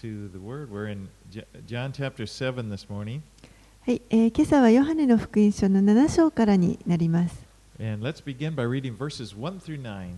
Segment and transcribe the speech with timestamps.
[0.00, 0.70] to the Word.
[0.70, 3.20] We're in J- John chapter 7 this morning.
[3.82, 7.44] はい、えー今朝はヨハネの福音書の7章からになります。
[7.78, 10.10] And let's begin by reading verses 1 through 9.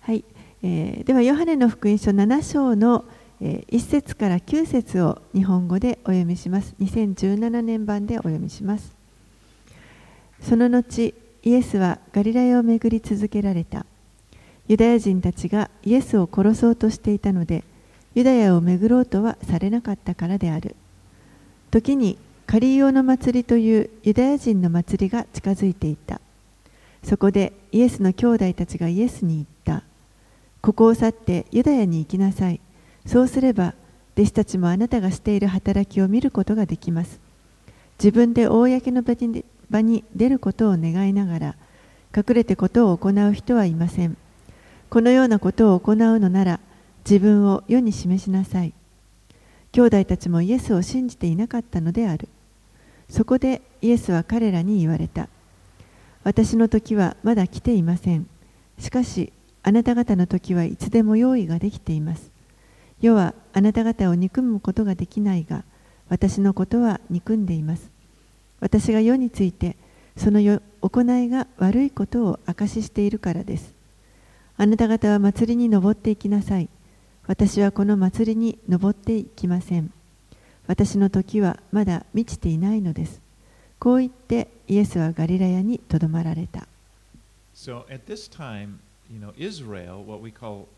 [0.00, 0.24] はい、
[0.62, 3.04] えーではヨハネの福音書7章の、
[3.42, 6.74] えー1節から9節を日本語でお読みします。
[6.80, 8.94] 2017年版でお読みします。
[10.40, 13.84] その後、イエスはガリラヤを巡り続けられた。
[14.68, 17.64] ユダヤ人たちがイエスを殺そうとしていたので、
[18.18, 20.74] ユダヤを巡ろうとはされなかったからである。
[21.70, 26.20] 時にカリオの祭りというユダヤ人の祭りが近づいていた。
[27.04, 29.84] そこでイエスの兄弟たちがイエスに言った。
[30.60, 32.58] ここを去ってユダヤに行きなさい。
[33.06, 33.74] そうすれば、
[34.16, 37.20] 弟子たちもあなたがしている働きを見ることができます。
[38.00, 39.04] 自分で公の
[39.70, 41.54] 場に出ることを願いながら、
[42.16, 44.16] 隠れてことを行う人はいません。
[44.90, 46.60] このようなことを行うのなら、
[47.08, 48.74] 自分を世に示しなさい。
[49.72, 52.28] 兄弟たちもイエスを信じていなかったのである。
[53.08, 55.30] そこでイエスは彼らに言われた。
[56.22, 58.26] 私の時はまだ来ていません。
[58.78, 62.30] しかし、あなた方の時はいつでも用意ができています。
[63.00, 65.64] 世はあなた方を憎むことができないが、
[66.10, 67.90] 私のことは憎んでいます。
[68.60, 69.76] 私が世について、
[70.18, 70.60] その行
[71.24, 73.72] いが悪いことを証ししているからです。
[74.58, 76.68] あなた方は祭りに登っていきなさい。
[77.28, 79.92] 私はこの祭りに登っていきません。
[80.66, 83.20] 私の時はまだ満ちていないのです。
[83.78, 86.66] こう言ってイエスはガリラヤにとどまられた。
[87.54, 88.78] So at this time,
[89.12, 90.68] you know, Israel, what we call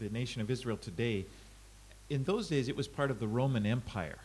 [0.00, 1.24] the nation of Israel today,
[2.10, 4.16] in those days it was part of the Roman Empire.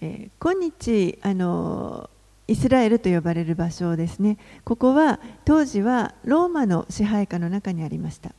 [0.00, 2.08] えー今日あの
[2.46, 4.38] イスラエルと呼ばれる場所ですね。
[4.64, 8.30] ここは当時はローマの支配下の中にありました。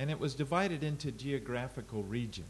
[0.00, 2.44] And it was divided into geographical regions,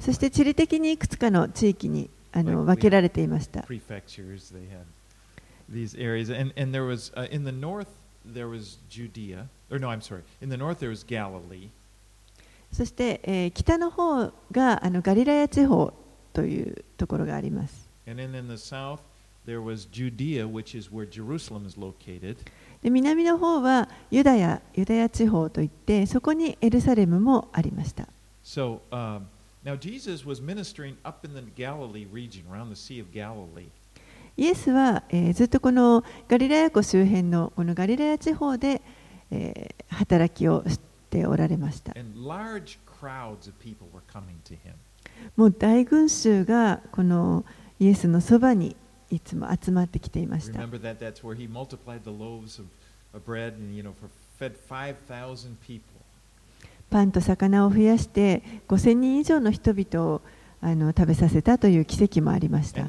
[0.00, 3.60] そして地理的にいくつかの地域にあの Like we 分けられていました。
[3.60, 4.52] prefectures.
[4.52, 4.84] They had
[5.72, 7.86] these areas, and and there was uh, in the north
[8.26, 11.68] there was Judea, or no, I'm sorry, in the north there was Galilee,
[12.72, 15.92] そして、えー北の方があのガリラヤ地方
[16.32, 17.88] というところがあります。
[18.08, 19.00] and then in the south
[19.46, 22.36] there was Judea, which is where Jerusalem is located.
[22.83, 28.09] で南の方はユダヤ、ユダヤ地方といって、そこにエルサレムもありました。
[29.79, 30.25] Jesus
[34.35, 38.81] イエスは、え、ずっとこのガリラヤ湖周辺のこのガリラヤ地方で、
[39.31, 40.77] え、働きをし
[41.09, 41.93] ておられました。
[45.37, 47.45] もう大群衆がこの
[47.79, 48.75] イエスのそばに
[49.13, 50.59] いつも集まってきていました。
[56.89, 60.21] パンと魚を増やして5000人以上の人々を
[60.61, 62.87] あの食べさせたという奇跡もありました。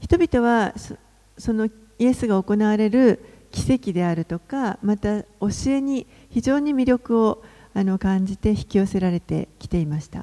[0.00, 0.96] 人々はそ,
[1.36, 1.70] そのイ
[2.06, 3.20] エスが行われる
[3.50, 10.22] 奇跡であるとか、また教えに非常に魅力をあの感じて引き寄せられてきていました。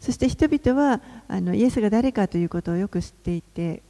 [0.00, 3.82] そして人々はあのイエスが誰かということをよく知っていて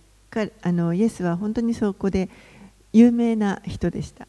[0.63, 2.29] あのイエスは本当にそこで
[2.93, 4.29] 有名な人でした、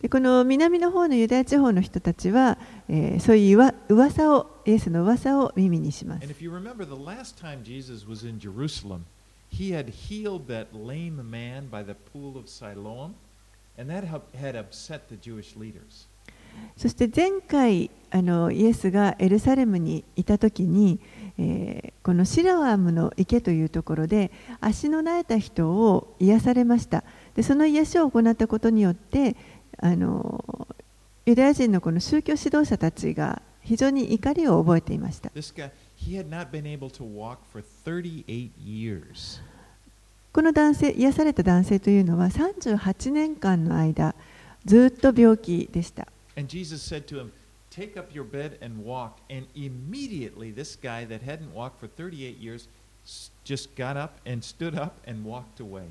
[0.00, 2.58] でこの南の方のユダヤ地方の人たちは、
[2.88, 6.24] え、そういう噂を、イエスの噂を耳にします。
[16.76, 21.00] そして前回あの、イエスがエルサレムにいたときに、
[21.38, 24.30] え、このシラワームの池というところで、
[24.60, 27.04] 足の苗た人を癒されました。
[27.34, 29.36] でその癒しを行ったことによって、
[29.78, 30.66] あの
[31.24, 39.40] ユダヤ人のこの宗教指導者たちが非常に怒りを覚えていました This guy, he had not been able to walk for 38 years.
[40.32, 44.14] この男性癒された男性というのは38年間の間
[44.64, 46.06] ずっと病気でした
[47.76, 49.20] Take up your bed and walk.
[49.28, 52.68] And immediately, this guy that hadn't walked for 38 years
[53.44, 55.88] just got up and stood up and walked away.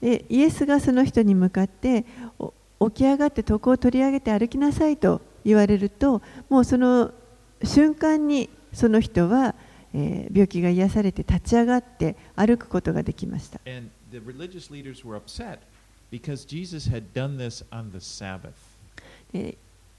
[0.00, 2.06] でイエスがその人に向かって
[2.38, 7.12] お起き上がって床を取り上げて歩きなさいと言われるともうその
[7.62, 9.54] 瞬間にその人は、
[9.94, 13.58] えー病気が癒されて立ち上がって歩くことができました。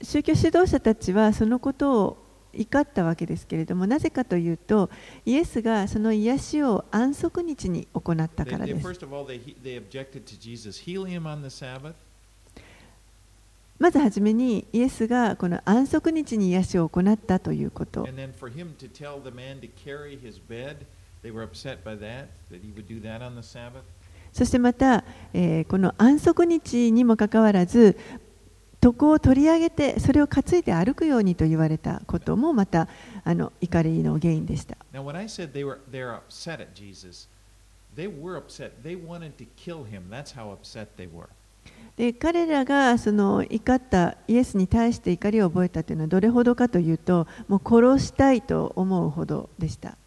[0.02, 4.90] 宗教指導者たちはそのことを怒ったわけですけれどもなぜかというと
[5.24, 8.82] イエスがその癒しを安息日に行ったからです。
[13.80, 18.02] まずはじめに、イエスがこの安息日に癒しを行ったということ。
[24.34, 25.06] そしてまた、こ
[25.78, 27.96] の安息日にもかかわらず、
[28.82, 32.86] 床を取り上げて、それを担いで歩くようにと言われたこともまた、
[33.24, 34.76] あの怒りの原因でした。
[41.96, 49.98] で彼らがその怒ったイエスに対して怒りを覚えたというのはどれほどかというと、もう殺したいと思うほどでした。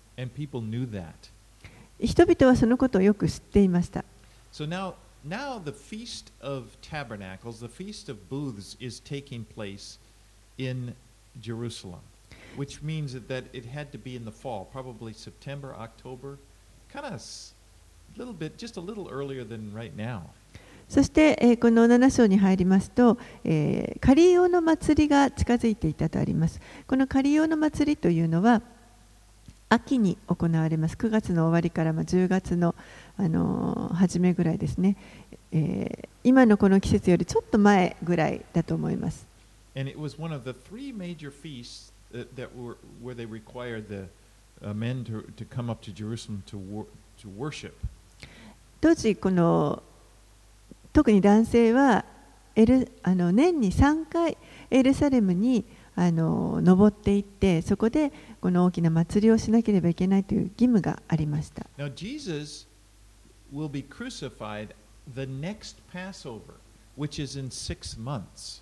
[1.99, 4.03] 人々はそのことをよく知っていました。
[4.51, 4.95] So now
[5.25, 9.99] now the Feast of Tabernacles, the Feast of Booths, is taking place
[10.57, 10.95] in
[11.39, 11.99] Jerusalem,
[12.57, 16.37] which means that it had to be in the fall, probably September, October,
[16.91, 20.31] kind of a little bit, just a little earlier than right now.
[20.93, 26.61] そして、この7章に入りますと、えー、カリオの祭りが近づいていたとあります。
[26.85, 28.61] このカリオの祭りというのは
[29.69, 30.95] 秋に行われます。
[30.95, 32.75] 9月の終わりから、ま、10月の、
[33.95, 34.95] 初めぐらいですね、
[36.23, 39.25] 今のこの季節よりちょっと前ぐらいだと思います。
[48.79, 49.81] 当時、この
[50.93, 52.05] 特に男性は
[52.55, 54.37] エルあの年に3回
[54.69, 58.11] エルサレムにあの登っていってそこで
[58.41, 61.65] この大きな祭りをしなければいけないという義務がありました。
[61.77, 62.67] Now, Jesus
[63.51, 64.69] will be crucified
[65.13, 66.39] the next Passover,
[66.97, 68.61] which is in six months.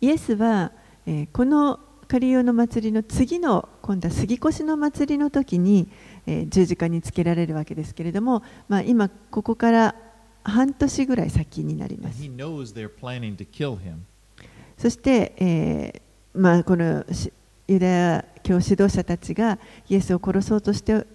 [0.00, 0.72] イエスは、
[1.06, 5.88] えー、このカリオの祭りの次の今度は杉越の祭りの時に、
[6.26, 9.94] えー、十字架につけられるわけですけれども、まあ、今ここから
[10.48, 12.22] 半年ぐらい先になります。
[14.76, 17.04] そして、えーまあ、この
[17.66, 19.58] ユダヤ教指導者たちが
[19.88, 21.06] イエスを殺そうとして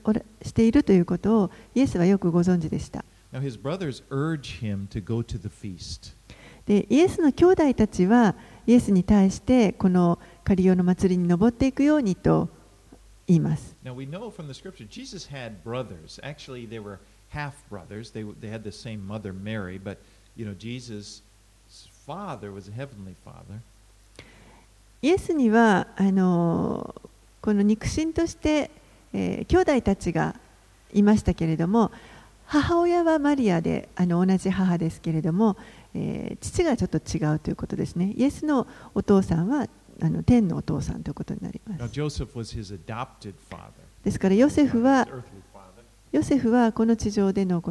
[0.41, 3.03] しているということをイエスはよくご存知でした。
[6.65, 8.35] でイエスの兄弟たちは
[8.67, 12.49] イエスに対してこのカリオの祭りに登っていくようにと
[13.27, 13.75] 言います。
[13.83, 16.21] Now we know from the scripture Jesus had brothers.
[16.21, 16.99] Actually, they were
[17.33, 18.11] half brothers.
[18.11, 19.97] They, they had the same mother, Mary, but
[20.35, 21.21] you know, Jesus'
[22.05, 23.61] father was a heavenly father.
[25.01, 26.95] イエスにはあの
[27.41, 28.71] この肉親として、
[29.11, 30.33] えー、兄弟たちが
[30.93, 31.91] いましたけれども
[32.45, 35.57] 母親はマリアであの同じ母ですけれども、
[35.93, 38.65] えー、父がちょっと違うということですねイエスの
[38.95, 39.67] お父さんは
[40.01, 41.79] あの天のお父さんということになります。
[44.03, 45.07] ですからヨセフは
[46.13, 47.61] ヨセフはこの地上での、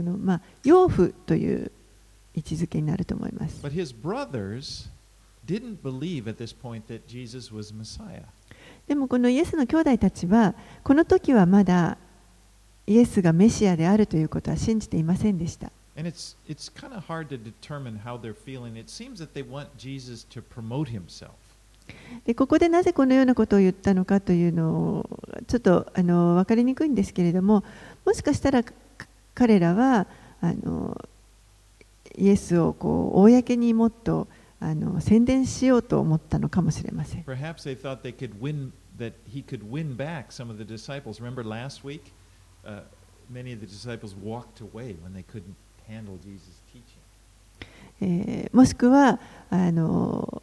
[0.64, 1.70] 養父という
[2.34, 3.62] 位置づけになると思います。
[8.88, 11.98] でもこのイエスの兄弟たちはこの時はまだ
[12.86, 15.70] イエスがメシアであるということは信じていませんでした。
[22.36, 27.62] ここでなぜこのようなことを言ったのかというのをちょっと分かりにくいんですけれども。
[28.04, 28.64] もしかしたら
[29.34, 30.06] 彼らは
[30.40, 31.00] あの
[32.16, 34.28] イエスをこう公にもっと
[34.60, 37.22] あの宣伝しようと思ったのかもしれません。
[37.24, 41.20] Perhaps they thought they could win, that he could win back some of the disciples.
[41.20, 42.12] Remember last week,
[42.64, 42.82] uh,
[43.28, 45.56] many of the disciples walked away when they couldn't
[45.88, 47.02] handle Jesus' teaching.
[48.00, 50.42] えー、もしくはあの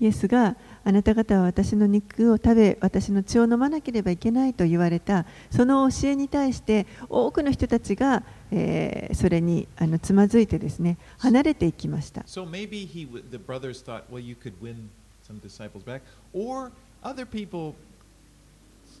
[0.00, 12.22] イエスがあなた方は私の肉を食べ私の血を飲まなければいけないと言われたその教えに対して多くの人たちが、えー、それにあのつまずいてですね離れていきました。
[12.22, 14.88] So maybe he, the brothers thought, well, you could win
[15.26, 16.02] some disciples back,
[16.32, 16.70] or
[17.02, 17.74] other people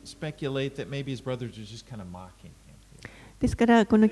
[0.04, 2.54] speculate that maybe his brothers are just kind of mocking him.
[3.40, 4.08] ですからこの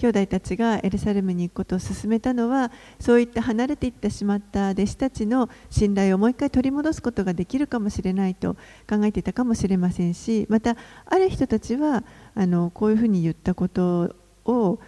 [0.00, 8.54] 兄弟たちがエルサレムに行くことを勧めたのはそういった離れていってしまった弟子たちの信頼をもう一回取り戻すことができるかもしれないと
[8.88, 12.02] 考えていたかもしれませんしまたある人たちは
[12.34, 14.16] あのこういうふうに言ったこと
[14.46, 14.78] を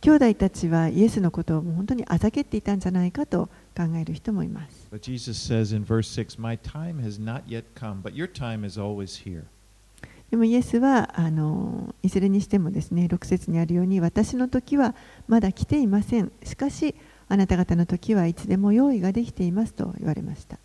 [0.00, 4.88] 兄弟たちはイエスのことを本当にあざけっていたんじゃないかと考える人もいます。
[4.90, 8.78] But Jesus says in verse 6, My time has not yet come, but your time is
[8.78, 9.44] always here.
[10.34, 14.96] でもイエスはあのいずれにしてもですね6節にあるように私の時は
[15.28, 16.32] まだ来ていません。
[16.42, 16.96] しかし
[17.28, 20.58] あなた方の時はいつでも用意ができていますと言われました.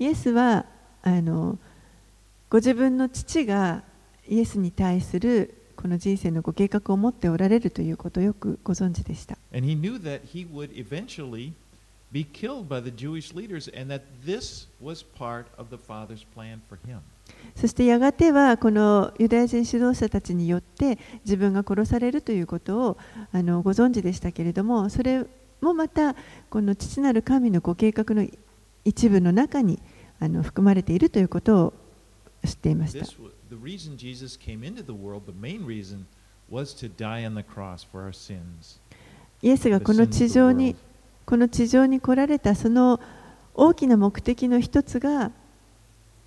[0.00, 0.66] イエスは
[1.02, 1.56] あの
[2.50, 3.84] ご自分の父が
[4.28, 9.38] イエスに対するこの人生のご計画を持っておられるということをよくご存知でした
[17.56, 22.98] そしてやがてはこのユダヤ人指導者たちによって自分が殺されるということを
[23.32, 25.24] ご存知でしたけれどもそれ
[25.62, 26.14] もまた
[26.50, 28.26] この父なる神のご計画の
[28.84, 29.80] 一部の中に
[30.42, 31.72] 含まれているということを
[32.44, 33.06] 知っていました。
[39.40, 40.76] イエスがこの地上に
[41.26, 43.00] この地上に来られたその
[43.54, 45.30] 大きな目的の一つが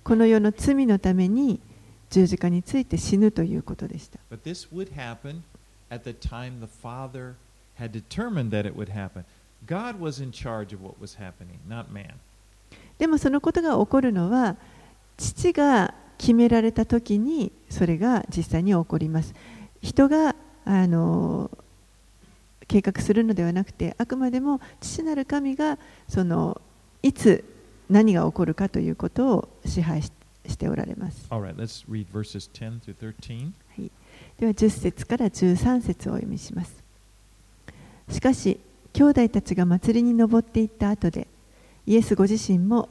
[0.04, 1.60] この世の罪のために
[2.10, 4.18] 十字架について死ぬということでした。
[12.98, 14.56] でもそのことが起こるのは
[15.16, 19.34] 父が決められた時にそれが実際に起こります。
[19.82, 20.34] 人が
[20.64, 21.50] あの
[22.68, 26.60] 計画するのではなくてあくまでも父なる神がその
[27.02, 27.44] いつ
[27.88, 30.10] 何が起こるかということを支配し
[30.48, 31.26] しておられます。
[31.30, 33.52] Right, let's read verses 10 through 13.
[34.38, 36.82] では10節から13節をお読みします。
[38.10, 38.60] しかし、
[38.92, 41.26] 兄弟たちが祭りに登っていった後で、
[41.86, 42.88] イエスご自身も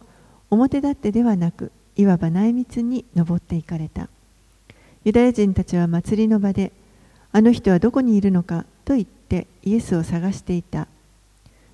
[0.50, 4.10] 表立ってではなく、いわば内密に登っていかれた。
[5.04, 6.72] ユダヤ人たちは祭りの場で、
[7.32, 10.88] あの人はどこにいるのかと言ってイエスを探していた。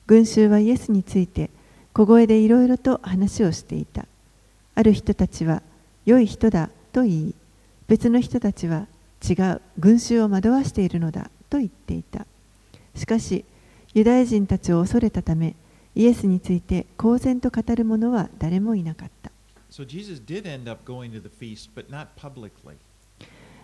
[0.07, 1.49] 群衆はイエスについて
[1.93, 4.05] 小声でいろいろと話をしていた。
[4.75, 5.61] ある人たちは、
[6.05, 7.35] 良い人だと言い、
[7.87, 8.87] 別の人たちは、
[9.27, 12.25] 違う群衆を惑わしているのだと言っていた
[12.95, 13.45] しかし
[13.93, 15.55] ユダヤ人たちを恐れたため
[15.93, 19.31] イエスについて公然と語る者は誰もいなかった
[19.69, 19.85] So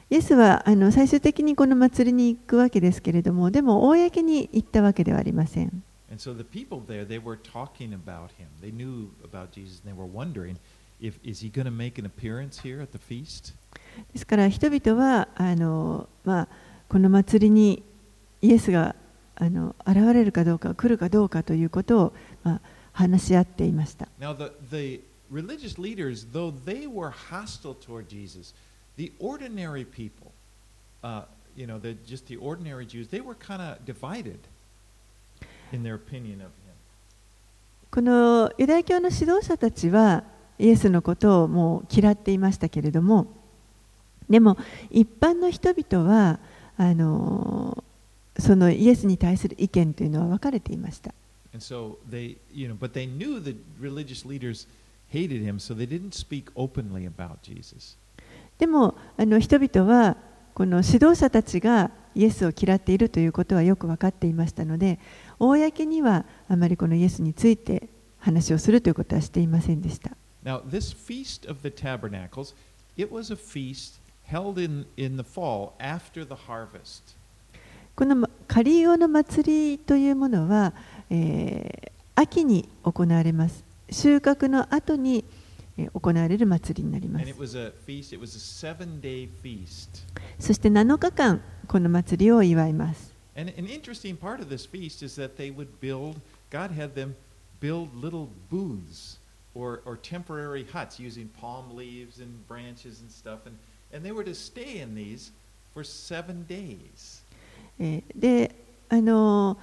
[0.10, 8.48] イエスはあの最終的にこの祭りに行くわけですけれどもでも公に行ったわけではありません And so the people there, they were talking about him.
[8.62, 10.56] They knew about Jesus and they were wondering
[11.02, 13.54] if is he going to make an appearance here at the feast?
[14.14, 16.48] ですから人々はあの、まあ、
[16.88, 17.84] この祭りに
[18.42, 18.96] イエスが
[19.36, 22.62] あの現れるかどうか来るかどうかということを、まあ、
[22.94, 28.54] 話し合っていました Now the, the religious leaders, though they were hostile toward Jesus,
[28.98, 30.32] the ordinary people,
[31.04, 31.24] uh,
[31.56, 34.40] you know, the, just the ordinary Jews, they were kind of divided
[35.72, 36.54] in their opinion of him.
[37.90, 40.24] このユダヤ教の指導者たちは
[40.60, 43.28] イエスのことをもう嫌っていましたけれども
[44.30, 44.58] でも
[44.92, 46.40] 一般の人々は
[46.78, 47.84] あの
[48.38, 51.14] そのイエスに対する意見というのは分かれていました
[51.60, 54.68] so they, you know, but they knew the religious leaders
[55.10, 57.96] hated him, so they didn't speak openly about Jesus.
[58.58, 60.18] でもあの人々は
[60.54, 65.00] この指導者たちがイエスを嫌っているということはよく分かっていましたので
[65.40, 70.12] 公にはあまりこのイエスについて話をするということはしていませんでした
[70.44, 72.56] Now, this Feast of the Tabernacles,
[72.96, 77.18] it was a feast held in, in the fall after the harvest.
[77.96, 80.74] このカリオの祭りというものは、
[81.10, 85.37] えー秋に行われます収穫の後にえー
[85.94, 87.26] 行われる祭りになります。
[90.40, 93.14] そして7日間、この祭りを祝います。
[107.80, 108.56] そ、で、
[108.90, 109.58] あの、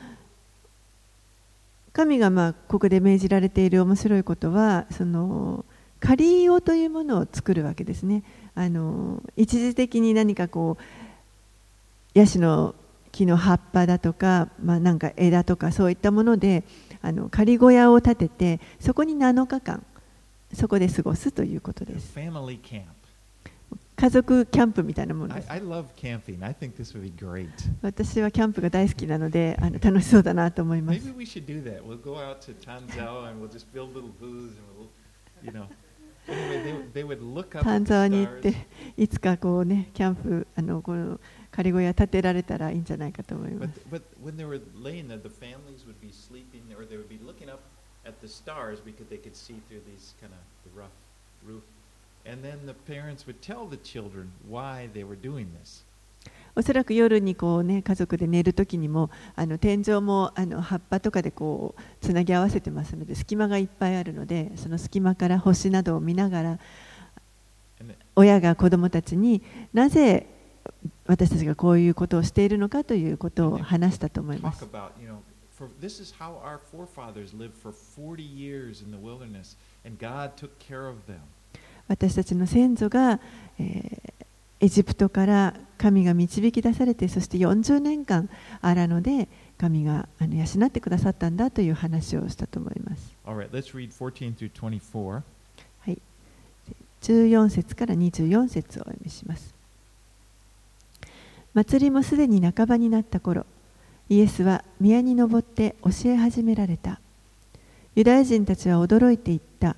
[1.93, 5.65] 神がまあここで命じられている面白いことは、その、
[6.05, 8.23] カリオというものを作るわけですね。
[8.55, 12.75] あのー一時的に何かこうヤシの
[13.11, 16.63] 木の葉っぱだとか、まあ、なんか枝とかそういったもので
[17.01, 19.83] あの仮小屋を建ててそこに7日間
[20.53, 22.13] そこで過ごすということです.
[23.97, 25.51] 家族キャンプみたいなものです.
[27.83, 30.99] 私はキャンプが大好きなのであの楽しそうだなと思います
[37.63, 38.55] パンに行って、
[38.97, 43.81] いつかこうね、キャンプ、あのこの仮小屋建てられたらいいんじゃないかと思います。
[56.57, 66.59] おそらく夜にこうね家族で寝る時にもあの天井もあの葉っぱとかでこうつなぎ合わせてますので隙間がいっぱいあるのでその隙間から星などを見ながら
[68.17, 69.43] 親が子どもたちに
[69.73, 70.27] なぜ
[71.07, 74.65] 私たちがこういうことをしているのかということを話したと思います。
[75.57, 80.59] for this is how our forefathers lived for 40 years in the wilderness, and God took
[80.59, 81.21] care of them.
[81.87, 83.21] 私たちの先祖が、
[83.59, 84.14] えー
[84.65, 88.31] エジプトから神が導き出されてそして40年間
[88.63, 89.29] アラノで
[89.59, 93.15] 神があの養ってくださったんだという話をしたと思います。
[93.27, 95.11] All right, let's read 14 through 24.
[95.11, 95.23] は
[95.91, 95.99] い、
[97.03, 99.53] 14節から24節をお読みします。
[101.53, 103.45] 祭りもすでに半ばになった頃、
[104.09, 107.01] イエスは宮に登って教え始められた。
[107.97, 109.77] ユダヤ人たちは驚いていった。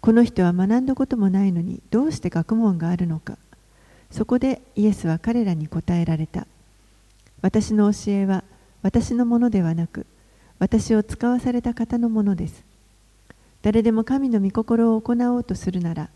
[0.00, 3.36] この人は学んだこともないのにどうして学問があるのか。
[4.12, 6.46] そこでイエスは彼らに答えられた。
[7.40, 8.44] 私の教えは
[8.82, 10.06] 私のものではなく、
[10.58, 12.62] 私を使わされた方のものです。
[13.62, 16.10] 誰でも神の御心を行おうとするなら、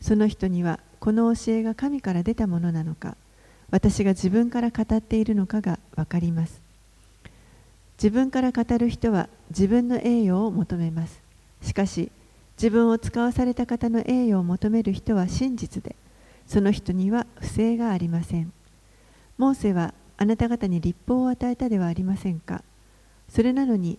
[0.00, 3.16] その人にはこの教えが神から出たものなのか、
[3.70, 6.60] 私が自分から語っているのかがわかります。
[8.02, 11.20] 自分から語る人は自分の栄誉を求めます。
[11.62, 12.10] しかし、
[12.56, 15.94] 自分を使わされた方の栄誉を求める人は真実で、
[16.48, 18.52] その人には不正がありません。
[19.36, 22.64] モーセはあなた方に立法を与えたではありませんか？
[23.28, 23.98] それなのに、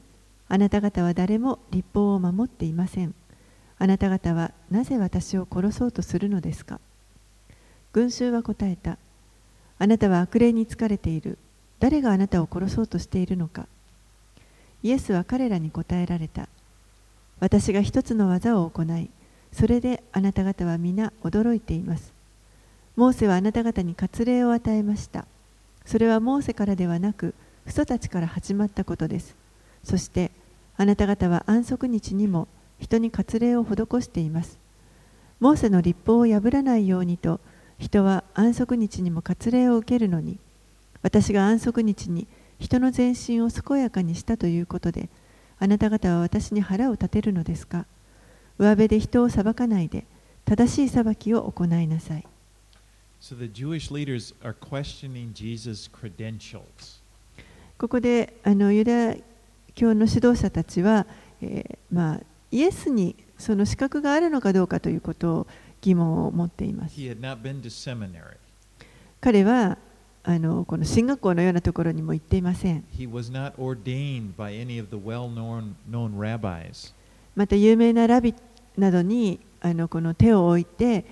[0.49, 3.13] あなた方は誰も立法を守っていません。
[3.77, 6.81] あなた方はなぜ私を殺そうとするのですか？
[7.93, 8.97] 群衆は答えた。
[9.77, 11.37] あなたは悪霊に疲れている。
[11.79, 13.67] 誰があなたを殺そうとしているのか？
[14.81, 16.49] イエスは彼らに答えられた。
[17.39, 19.09] 私が一つの技を行い、
[19.53, 22.11] それであなた方は皆驚いています。
[22.99, 25.25] モーセはあなた方に割礼を与えました。
[25.85, 27.33] それはモーセからではなく、
[27.65, 29.37] 父祖たちから始まったことです。
[29.85, 30.31] そして、
[30.75, 34.57] あなた方は安息日にも人に割礼を施しています。
[35.39, 37.39] モーセの立法を破らないようにと、
[37.77, 40.37] 人は安息日にも割礼を受けるのに、
[41.01, 42.27] 私が安息日に
[42.59, 45.07] 人の全身を健やかにしたということで、
[45.57, 47.85] あなた方は私に腹を立てるのですか？
[48.57, 50.03] 上辺で人を裁かないで、
[50.43, 52.25] 正しい裁きを行いなさい。
[53.21, 57.01] So the Jewish leaders are questioning Jesus' credentials.
[57.77, 59.15] ここであのユダヤ
[59.75, 61.05] 教の指導者たちは、
[61.41, 62.19] えーまあ、
[62.51, 65.47] イエスにその資格があるのかどうかということを
[65.81, 66.95] 疑問を持っています。
[66.95, 68.37] He had not been to seminary.
[69.21, 69.77] 彼は
[70.23, 72.83] あのこの進学校のようなところにも行っていません。
[72.97, 76.93] He was not ordained by any of the well-known known rabbis.
[77.35, 78.33] また有名なラビ
[78.77, 81.03] などにあのこの手を置いては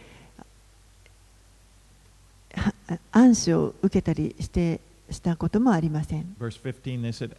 [3.11, 6.35] 安心を受けたりし,てしたこともありません。
[6.39, 7.31] Said,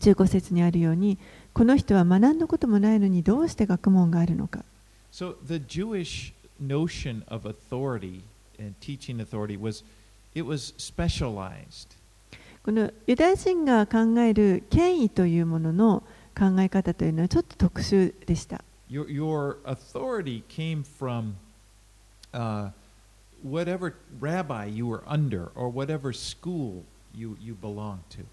[0.00, 1.18] 中古説にあるように、
[1.54, 4.64] この人は学んだこともないのにどうして学問があるのか。
[12.62, 16.02] このユダヤ人が考える権威というものの
[16.36, 18.62] 考え方というのはちょっと特殊でした。
[18.89, 21.35] Your, your authority came from
[22.33, 22.69] uh,
[23.41, 28.25] whatever rabbi you were under or whatever school you, you belonged to.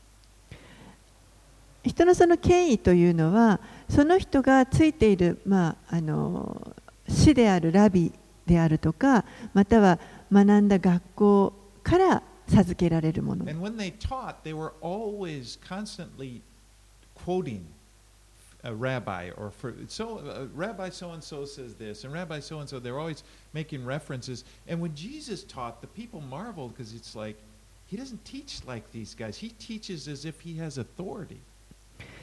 [1.85, 6.77] 人のその権威というのは、その人がついている、まあ、あの
[7.09, 8.13] 師であるラビ
[8.45, 9.99] であるとか、または
[10.31, 13.49] 学んだ学校から授けられるもの。
[13.49, 16.43] And when they taught, they were always constantly
[17.15, 17.63] quoting
[18.64, 22.60] a rabbi or for so uh, rabbi so and so says this and rabbi so
[22.60, 23.24] and so they're always
[23.54, 27.36] making references and when jesus taught the people marveled because it's like
[27.88, 31.40] he doesn't teach like these guys he teaches as if he has authority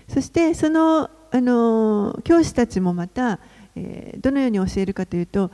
[0.08, 3.38] そしてそのあの教師たちもまた、
[3.76, 5.52] えーどのように教えるかというと、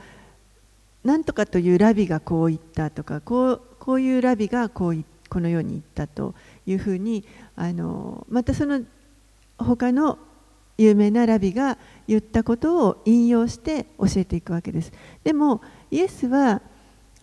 [1.03, 6.33] なんとかというラビがこう言ったとか、こうこういうラビがこうこのように言ったと
[6.65, 7.23] いうふうに、
[7.55, 8.81] あのまたその
[9.59, 10.17] 他の
[10.77, 14.91] 有名なラビが言ったことを引用して教えていくわけです。
[15.23, 15.61] でも、
[15.91, 16.61] イエスは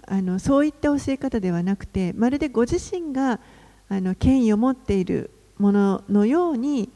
[0.06, 3.40] あのそういった教え方ではなくて、まるでご自身が
[3.88, 6.90] あの権威を持っているもののように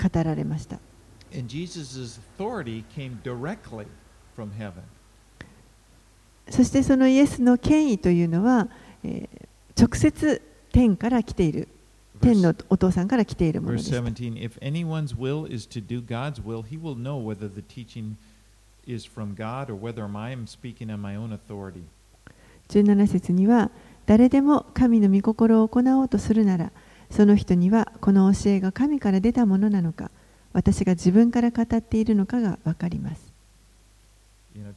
[0.00, 0.78] 語られました。
[6.50, 8.68] そしてそのイエスの権威というのは、
[9.02, 9.46] えー
[9.78, 10.40] 直接
[10.72, 11.68] 天から来ている
[12.20, 13.90] 天のお父さんから来ているものです。
[13.90, 14.12] Will, will
[19.34, 19.74] God,
[22.68, 23.70] 17節には、
[24.06, 26.72] 誰でも神の御心を行おうとするなら、
[27.10, 30.10] その人にはこの教えが神から出たものなのか、
[30.52, 33.32] 私が自分から語っているのかが分かります。
[34.54, 34.72] You know,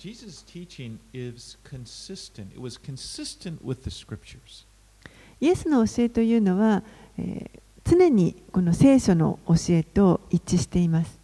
[5.42, 6.84] イエスの教えというのは、
[7.20, 11.18] え、常にこの聖書の教えと一致しています。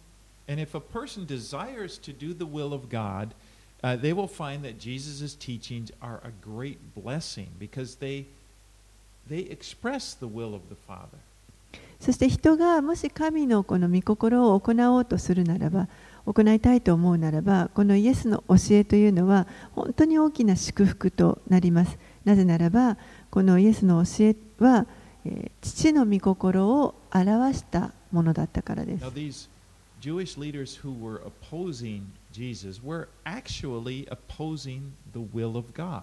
[12.00, 15.88] そして人がもし神のこの御心を行おうとするならば、
[16.26, 21.98] 行いたいと思うならば、このイエスの教えというのは本当に大きな祝福となります。
[22.24, 22.96] なぜならば、
[23.30, 24.86] このイエスの教えは、
[25.26, 29.10] えー父の御心を表したものだったからです Now,
[30.00, 36.02] Jewish leaders who were opposing Jesus were actually opposing the will of God.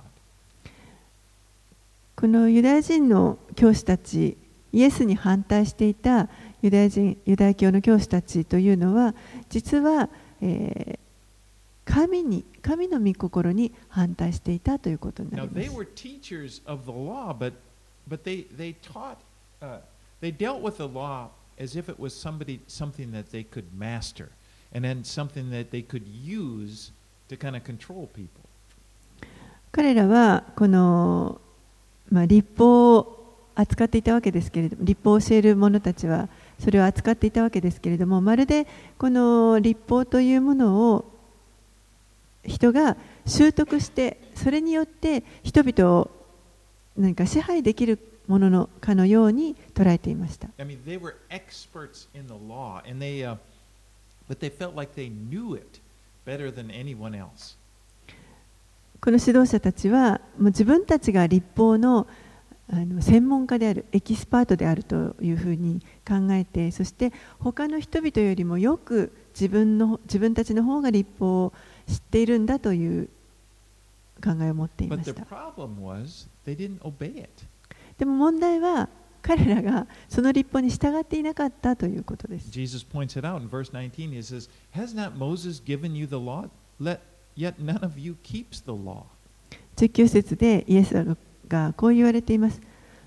[2.15, 4.38] このユダヤ人の教師たち
[4.71, 6.29] イエスに反対していた
[6.62, 9.13] ユダヤ人ユダヤ教の教師たちというのは
[9.49, 10.09] 実は、
[10.41, 10.99] えー
[11.86, 15.77] 神に神の御心に反対していたということにな Now, りま they す。
[15.77, 17.51] were teachers of the law, but,
[18.07, 19.17] but they, they taught,
[19.61, 19.77] uh,
[20.21, 24.29] they dealt with the law as if it was somebody, something that they could master,
[24.73, 26.91] and then something that they could use
[27.29, 28.43] to kind of control people.
[29.71, 31.41] 彼らはこの、
[32.11, 33.23] まあ、立法を
[33.55, 38.67] 扱っていたわけですけれども立法を教える者たちはそれを扱っていたわけですけれどもまるで
[38.99, 41.11] この立法というものを
[42.45, 46.11] 人が習得してそれによって人々を
[46.97, 50.49] 何か支配できるもののかのように捉えていました。
[50.58, 50.79] I mean,
[59.01, 62.08] この指導者たちはもう自分たちが立法の
[62.71, 71.53] あの専門家であるエキスパートであるというふうに考えてそして他の人々よりもよく自分の自分たちの方が立法を
[71.88, 73.10] 知っているんだという
[74.23, 75.25] 考えを持っていました.
[77.97, 78.89] でも問題は
[79.21, 84.12] 彼らがその立法に従っていなかったということです Jesus points it out in verse 19.
[84.12, 86.49] He says, Has not Moses given you the law?
[86.81, 86.99] Let,
[87.36, 89.03] yet none of you keeps the law.
[89.77, 90.93] 19節でイエス
[91.47, 92.62] がこう言われています。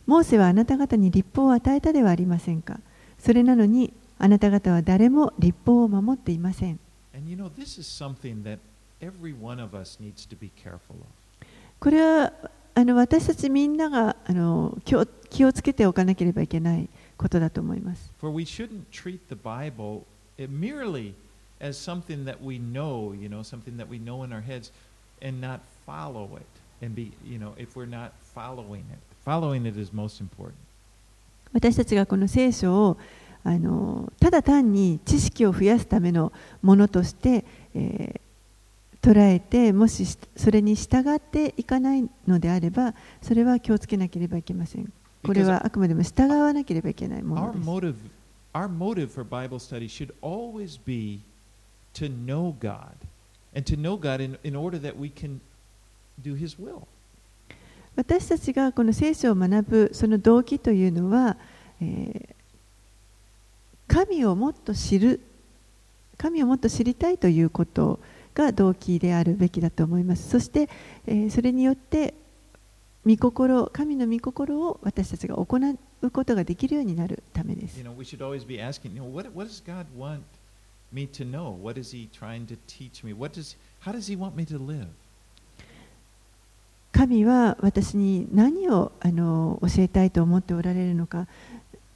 [0.07, 2.81] モーセはあなた方に立法を与えたではありませんか。
[3.19, 6.79] それなのにあなた方は誰も立法を守っていません。
[7.15, 8.59] And you know, this is something that
[11.79, 12.33] これは
[12.75, 14.17] 私たちみんなが
[14.85, 18.13] 気,をつけておかなければいけないことだと思います。
[31.53, 32.99] 私たちがこの聖書を
[34.21, 36.33] ただ単に知識を増やすための
[36.63, 37.45] ものとして、
[39.07, 42.93] 捉えてもししそれに従っていかないのであれば
[43.23, 44.93] それは気をつけなければいけません。
[45.25, 47.69] これはあくまでも従わなければいけないも Our のです。
[47.69, 47.95] motive,
[48.53, 51.21] our motive for Bible study should always be
[51.95, 52.89] to know God,
[53.55, 55.41] and to know God in, in order that we can
[56.21, 56.89] do His will.
[57.95, 61.37] 私たちがこの聖書を学ぶその動機というのは、
[61.81, 62.37] えー
[63.89, 65.21] 神をもっと知る
[66.19, 68.01] 神をもっと知りたいということ
[68.37, 70.29] が動機であるべきだと思います。
[70.29, 70.69] そして、
[71.07, 72.15] え、それによって
[73.07, 75.57] 御心、神の御心を私たちが行
[76.03, 77.79] うことができるようになるためです。
[86.93, 91.27] 神は私に何をあの教えたいと思っておられるのか。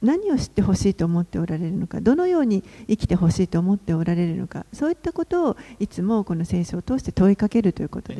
[0.01, 8.19] 何を知ってほしいと思っておられるのかどのように生きてほしいと思っておられるのかそういったことをいつもこの戦争を通して問いかけるということです。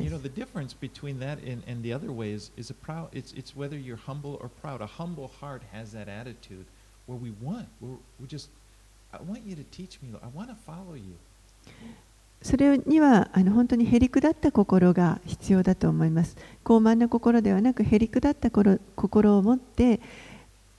[12.44, 16.38] それにはあの本当にへりくだった心が必要だと思います。
[16.64, 20.00] 傲慢な心ではなくへりくだった心を持って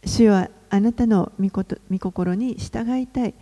[0.04, 3.34] 主はあなたの御こと御心に従いたい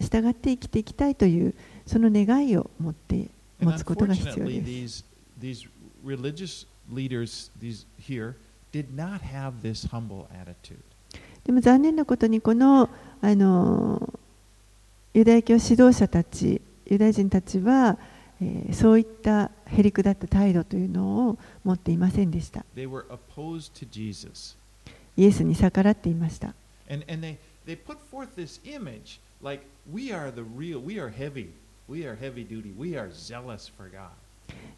[0.00, 1.54] 従って生きていきたいという
[1.86, 3.28] その願いを持って
[3.60, 5.04] 持つことが必要です
[5.40, 5.68] these, these
[6.04, 8.34] religious leaders these here
[8.72, 10.78] did not have this humble attitude.
[11.44, 12.90] でも残念なことにこの
[13.22, 14.12] あの
[15.14, 16.60] ユダヤ教指導者たち
[16.90, 17.96] ユダヤ人たちは、
[18.42, 22.64] えーそういったへりくだった態度というのを持っていませんでした.
[25.16, 26.52] イエスに逆らっていました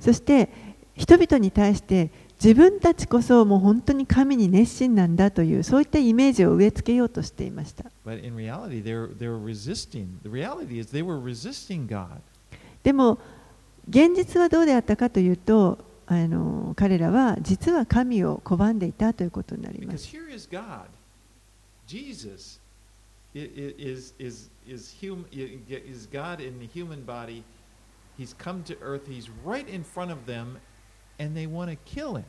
[0.00, 0.48] そして
[0.94, 2.10] 人々に対して
[2.42, 7.84] 自分たちこそもう本当に神に熱心なんだというそういったイメージを植え付けようとしていました。
[12.82, 13.18] でも
[13.88, 15.78] 現実はどうであったかというと
[16.76, 20.08] 彼らは実は神を拒んでいたということになります。
[21.86, 22.58] Jesus
[23.34, 27.44] is, is, is, hum, is God in the human body.
[28.16, 29.06] He's come to earth.
[29.06, 30.58] He's right in front of them,
[31.18, 32.24] and they want to kill him.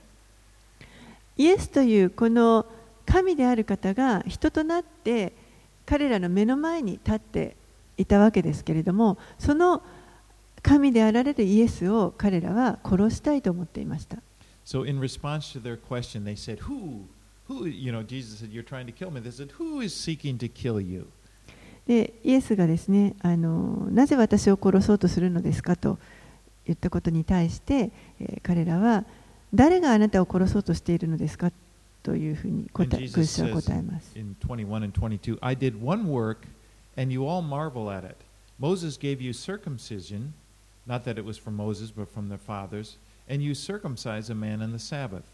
[1.38, 2.66] イエスというこの
[3.06, 5.34] 神である方が人となって
[5.86, 7.56] 彼らの目の前に立って
[7.96, 9.84] いたわけですけれどもその
[10.64, 14.18] 神であられるイエスを彼らは殺したいと思っていました
[14.66, 17.06] So, in response to their question, they said, Who,
[17.49, 19.21] who, you know, Jesus said, You're trying to kill me.
[19.21, 21.09] They said, Who is seeking to kill you?
[21.87, 25.99] でイエスがですねあのなぜ私を殺そうとするのですかと
[26.65, 29.05] 言ったことに対して、えー彼らは
[29.55, 31.51] 誰があなたを殺そうとしているのですか
[32.03, 34.19] というふうに答 And え Jesus クリスチャンは says 答えます。
[34.19, 36.47] in 21 and 22, I did one work,
[36.97, 38.17] and you all marvel at it.
[38.59, 40.33] Moses gave you circumcision,
[40.87, 42.97] not that it was from Moses, but from their fathers,
[43.29, 45.25] and you circumcise a man on the Sabbath.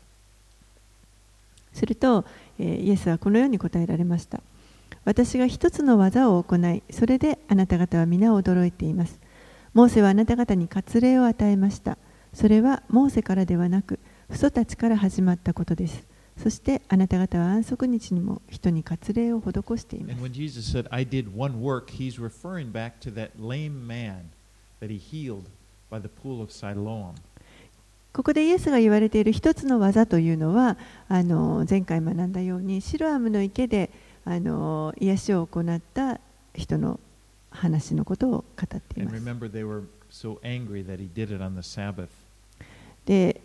[1.73, 2.25] すると、
[2.59, 4.41] えーイエスはこのように答えられました。
[5.05, 9.19] 私が一つの技を行い、それであなた方は皆驚いています。
[9.73, 11.97] モーセはあなた方に割礼を与えました。
[12.33, 16.05] それはモーセからではなく、父祖たちから始まったことです。
[16.37, 20.21] そしてあなた方は安息日にも人に割礼を施しています。
[20.23, 20.87] Said,
[21.59, 21.87] work,
[28.13, 30.77] ここでイエスが言われている一つの技というのは、
[31.09, 33.89] あの前回学んだように、シロアムの池で
[34.23, 36.19] あの癒しを行った
[36.53, 36.99] 人の
[37.49, 39.15] 話のことを語っています。
[39.17, 42.07] remember, they were so angry that he did it on the Sabbath.
[43.05, 43.41] で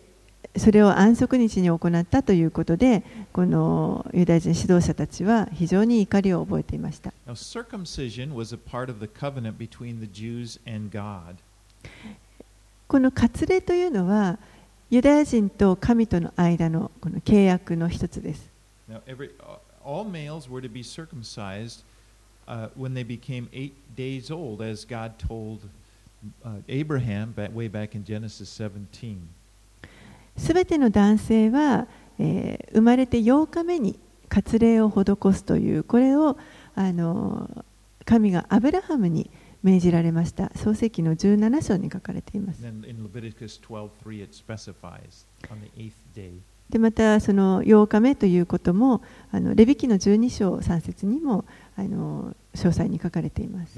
[0.56, 3.02] それを安息日に行ったということで
[3.32, 7.12] このユダヤ人指導者たちは非常に怒りを覚えていました.
[12.86, 14.38] この割礼というのは
[14.90, 18.48] ユダヤ人と神との間のこの契約の一つです
[18.90, 19.30] Now, every,
[19.84, 21.82] all males were to be circumcised
[22.46, 25.60] uh, when they became eight days old, as God told
[26.42, 29.18] uh, Abraham back, way back in Genesis 17.
[30.38, 31.86] すべての男性は、
[32.18, 33.98] えー生まれて8日目に
[34.28, 36.36] 割礼を施すというこれを
[36.74, 37.64] あの
[38.04, 39.30] 神がアブラハムに
[39.62, 40.50] 命じられました。
[40.56, 42.62] 創世記の17章に書かれています。
[46.70, 51.44] で、またその8日目ということも、レビ記の12章3節にも
[51.76, 53.74] あの詳細に書かれています。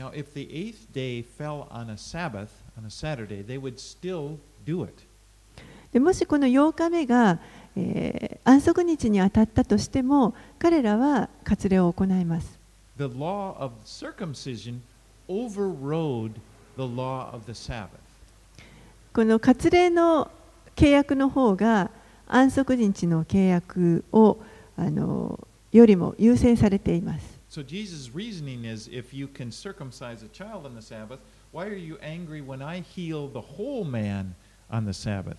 [5.92, 7.40] でもしこの8日目が、
[7.76, 12.58] えー、安息日に当たったとしても彼らは割礼を行います。
[15.30, 16.32] Overrode
[16.76, 17.88] the law of the Sabbath.
[19.12, 20.30] この割礼の
[20.76, 21.90] 契約の方が
[22.26, 24.38] 安息日の契約を
[24.76, 25.38] あの
[25.72, 31.18] よりも優先されています So Jesus' reasoning is if you can circumcise a child on the Sabbath,
[31.52, 34.34] why are you angry when I heal the whole man
[34.70, 35.36] on the Sabbath?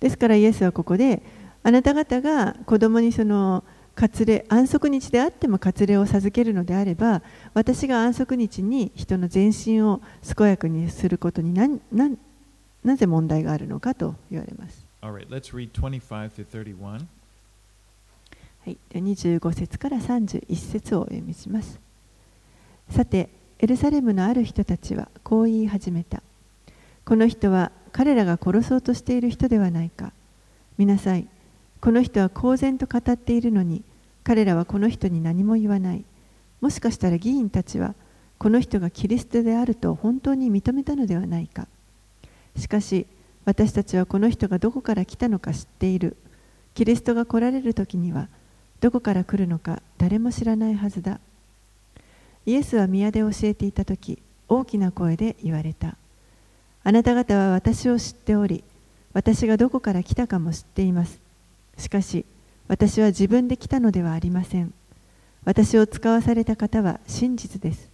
[0.00, 1.22] ですからイエスはここで
[1.62, 3.62] あなた方が子供にその
[3.96, 7.22] 割礼安息日であっても割礼を授けるのであれば
[7.54, 10.02] 私が安息日に人の全身を
[10.36, 11.68] 健やかにすることにな
[12.96, 14.86] ぜ問題があるのかと言われます。
[15.02, 17.06] Right, let's read 25 through 31.
[18.66, 21.78] はい、では25節から31節をお読みします。
[22.90, 23.28] さて、
[23.58, 26.22] エルサレムのある人たちはこう言い始めた。
[27.04, 30.12] この人は彼らが殺そうとしている人ではないか。
[30.76, 31.28] 見なさい。
[31.80, 33.82] この人は公然と語っているのに、
[34.24, 36.04] 彼らはこの人に何も言わない。
[36.60, 37.94] もしかしたら議員たちは、
[38.38, 41.66] この人がキリストであると本当に認めたのではないか。
[42.56, 43.06] しかし、
[43.44, 46.16] 私たちはこの人がどこから来たのか知っている。
[46.74, 48.28] キリストが来られる時には、
[48.80, 51.20] どこから来るのか誰も知らないはずだ。
[52.46, 55.96] イエスは宮で教えていた時大きな声で言われた
[56.84, 58.62] あなた方は私を知っており
[59.12, 61.18] 私がどこから来たかも知っています
[61.76, 62.24] しかし
[62.68, 64.72] 私は自分で来たのではありません。
[65.44, 67.88] 私を使わされた方は真実です。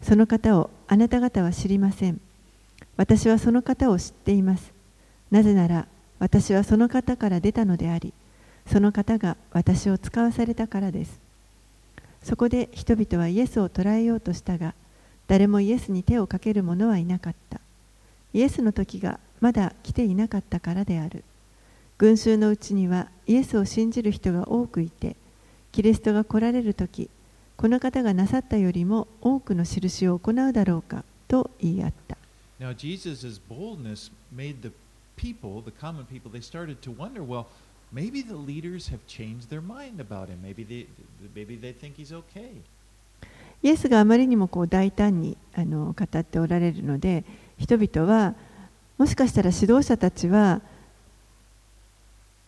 [0.00, 2.20] その方をあなた方は知りません。
[2.96, 4.72] 私はその方を知っています。
[5.30, 5.86] なぜなら
[6.20, 8.12] 私はその方から出たのであり
[8.66, 11.18] その方が私を使わされたからです。
[12.22, 14.74] そこで人々はイエスを捕らえようとしたが
[15.26, 17.60] 誰もイエスに手をかける者はいなかった。
[18.32, 21.24] イエスの時がまだ来ていなかったからである。
[21.98, 25.16] 群衆のうちにはイエスを信じる人が多くいて
[25.72, 27.10] キリストが来られる時
[27.56, 32.16] この方がなさったよりも多くの印を行うだろうかと言い合った
[32.60, 34.72] Now, Jesus' boldness made the
[35.16, 37.46] people, the common people, they started to wonder, well,
[37.92, 40.40] maybe the leaders have changed their mind about him.
[40.42, 40.86] Maybe they,
[41.34, 42.62] maybe they think he's okay.
[43.62, 47.24] イエスがあまりにもこう大胆にあの語っておられるので
[47.58, 48.34] 人々は
[48.98, 50.60] もしかしたら指導者たちは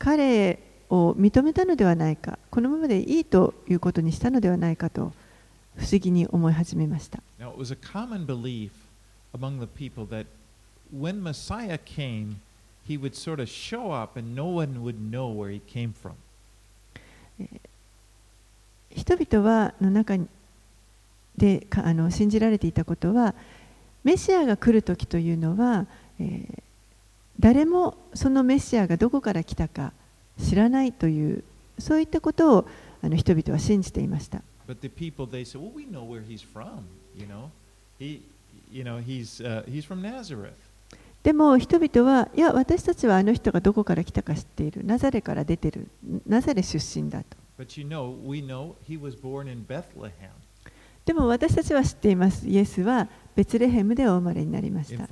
[0.00, 0.58] 彼
[0.88, 5.12] を認めたのではないか、このままでいいということにしたのではないかと
[5.76, 7.22] 不思議に思い始めました。
[18.96, 20.26] 人々はの中に
[21.36, 23.34] であの信じられていたことは、
[24.02, 25.86] メシアが来るときというのは、
[26.18, 26.62] え
[27.40, 29.92] 誰もそのメシアがどこから来たか
[30.38, 31.42] 知らないという
[31.78, 32.68] そういったことを
[33.02, 34.42] あの人々は信じていました。
[41.22, 45.88] でも人々は、いや、私たちはあの人がどこから来たか知っている、ナザレから出ている、
[46.26, 47.36] ナザレ出身だと。
[51.04, 55.06] でも私たちは知っています、イエスはベツレヘムでお生まれになりました。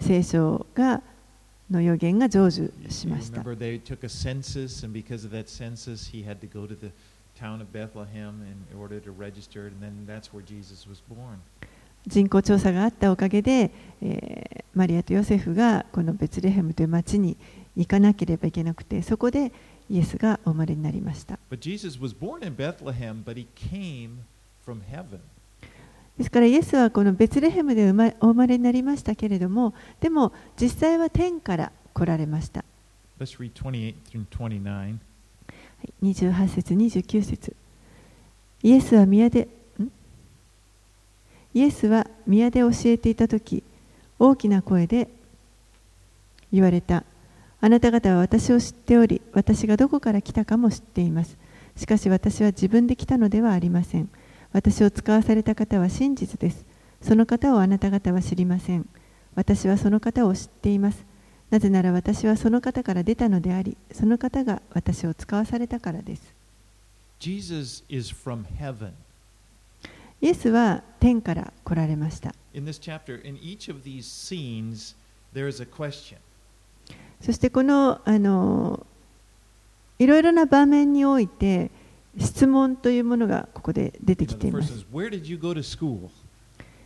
[0.00, 1.02] 聖書が
[1.70, 3.42] の予言が成就しました。
[12.06, 13.70] 人口調査があったおかげで、
[14.74, 17.36] マリアとヨセフがこのベツレヘムという町に
[17.76, 19.52] 行かなければいけなくてそこで
[19.88, 21.38] イエスがお生まれになりました。
[26.20, 32.62] ですからイエスはこのベツレヘムで生まお生まれになりましたけれどもでも実際は天から来られました。
[33.18, 34.70] Let's read 28 through 29.
[34.70, 34.98] はい
[36.02, 37.56] 28節29節。
[38.62, 39.90] イエスは宮でん？
[41.54, 43.62] イエスは宮で教えていた時
[44.18, 45.08] 大きな声で
[46.52, 47.04] 言われた。
[47.62, 51.38] あなた方は私を知っており私がどこから来たかも知っています。
[51.76, 54.10] しかし私は自分で来たのではありません
[54.52, 56.64] 私を使わされた方は真実です
[57.02, 58.88] その方をあなた方は知りません
[59.34, 61.10] 私はその方を知っています
[61.50, 66.22] なぜなら私はその方から出たのであり、その方が私を使わされたからです。
[67.18, 68.92] Jesus is from heaven.
[70.20, 72.32] イエスは天から来られました。
[72.54, 74.94] In this chapter, in each of these scenes,
[75.34, 76.18] there is a question.
[77.20, 78.86] そしてこのあの
[79.98, 81.70] いろいろな場面において
[82.20, 84.86] 質問というものがここで出てきています。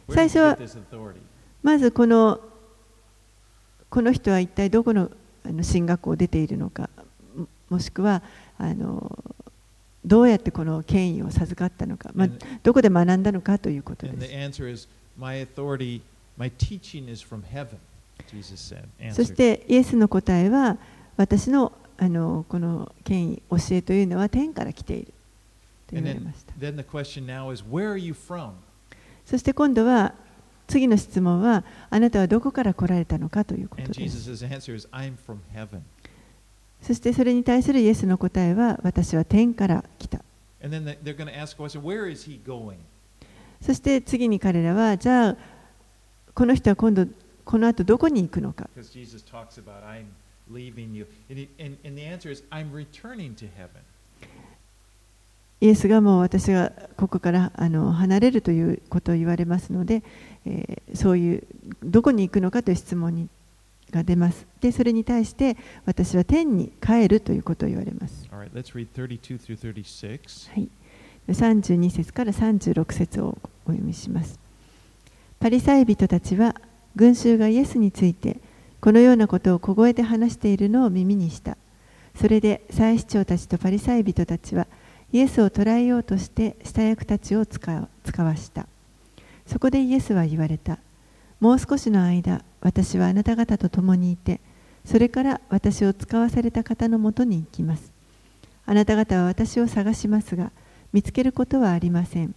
[0.09, 0.57] 最初は、
[1.63, 2.41] まずこの,
[3.91, 5.11] この人は一体どこの
[5.63, 6.89] 進学校を出ているのか、
[7.69, 8.23] もしくは
[8.59, 9.25] あの
[10.05, 12.29] どうやってこの権威を授かったのか、ま、
[12.63, 14.19] どこで学んだのかということです。
[19.13, 20.77] そして、イエスの答えは、
[21.17, 25.14] 私の,あのこの権威、教えというのは天から来ている。
[25.87, 26.53] と言わました。
[29.25, 30.15] そして今度は
[30.67, 34.37] 次の質問はあなたはどこから来られたのかということです。
[36.81, 40.23] そしてそれに対するイエスの答えは私は天から来た。
[43.61, 45.37] そして次に彼らはじゃあ
[46.35, 47.07] この人は今度
[47.45, 48.69] この後どこに行くのか。
[55.61, 60.03] イエスがもう私がここからあの離れるということを言われますので、
[60.47, 61.43] えーそういう
[61.83, 63.29] どこに行くのかという質問に
[63.91, 64.47] が出ます。
[64.61, 68.29] で、それに対して私は天に帰るということを言われます。
[68.33, 70.53] All right, let's read 32 through 36.
[70.53, 70.69] はい、
[71.29, 74.39] 32節から36節をお読みします。
[75.41, 76.55] パリサイ人たちは
[76.97, 78.39] 群衆がイエスについて
[78.81, 81.57] このようなことを小声で話しているのを耳にした。
[82.15, 84.67] それで祭司長たちとパリサイ人たちは
[85.15, 88.67] イエスを捕らえようとして下役たちを使わ使わした。
[89.47, 90.79] そこでイエスは言われた。
[91.39, 94.41] もう少しの間私はあなた方と共にいて
[94.85, 97.93] それから私を使わされた方のもとに行きます。
[98.67, 100.51] あなた方は私を探しますが
[100.93, 102.35] 見つけることはありません。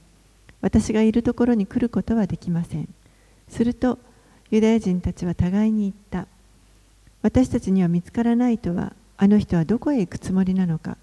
[0.61, 2.87] 私がいるところに来ることはできません。
[3.49, 3.97] すると
[4.51, 6.27] ユダヤ人たちは互いに言った。
[7.23, 10.95] 私たちには見つからないとはあの人はどこへ行くつもりなのか。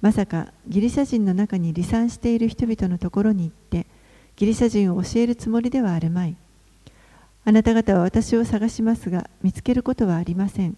[0.00, 3.86] まさかギリシャ人の中に離散している人々のところに行って
[4.36, 6.36] ギリシャ人を教えるつもりではあるまい。
[7.44, 10.76] あなた方は私を探しますが見つけることはありません。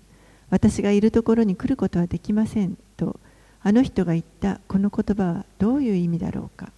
[0.51, 3.19] 私がいるところに来ることはできませんと
[3.63, 4.61] あの人が言った。
[4.69, 6.71] この言葉はどういう意味だろうか。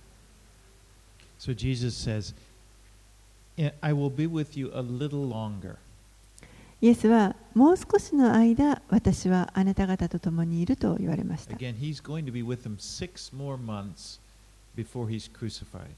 [1.39, 2.35] So Jesus says,
[3.81, 5.77] I will be with you a little longer.
[6.83, 14.19] イエスはもう少しの間私はあなた方と共にいると言われました Again, he's going to be with them six more months
[14.75, 15.91] before he's crucified.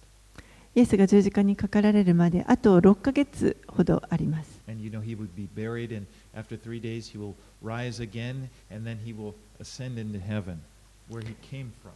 [0.74, 8.02] イエスが十字架にかかられるまであと6ヶ月ほどあります And you know, he would be buried, and after three days, he will rise
[8.02, 10.58] again, and then he will ascend into heaven,
[11.10, 11.92] where he came from.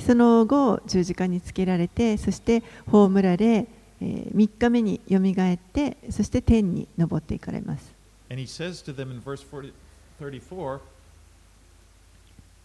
[0.00, 7.93] その後十字架につけられてそして葬られ、えー、3日目によみがえってそして天に昇っていかれます
[8.30, 9.72] And he says to them in verse 40,
[10.18, 10.80] 34,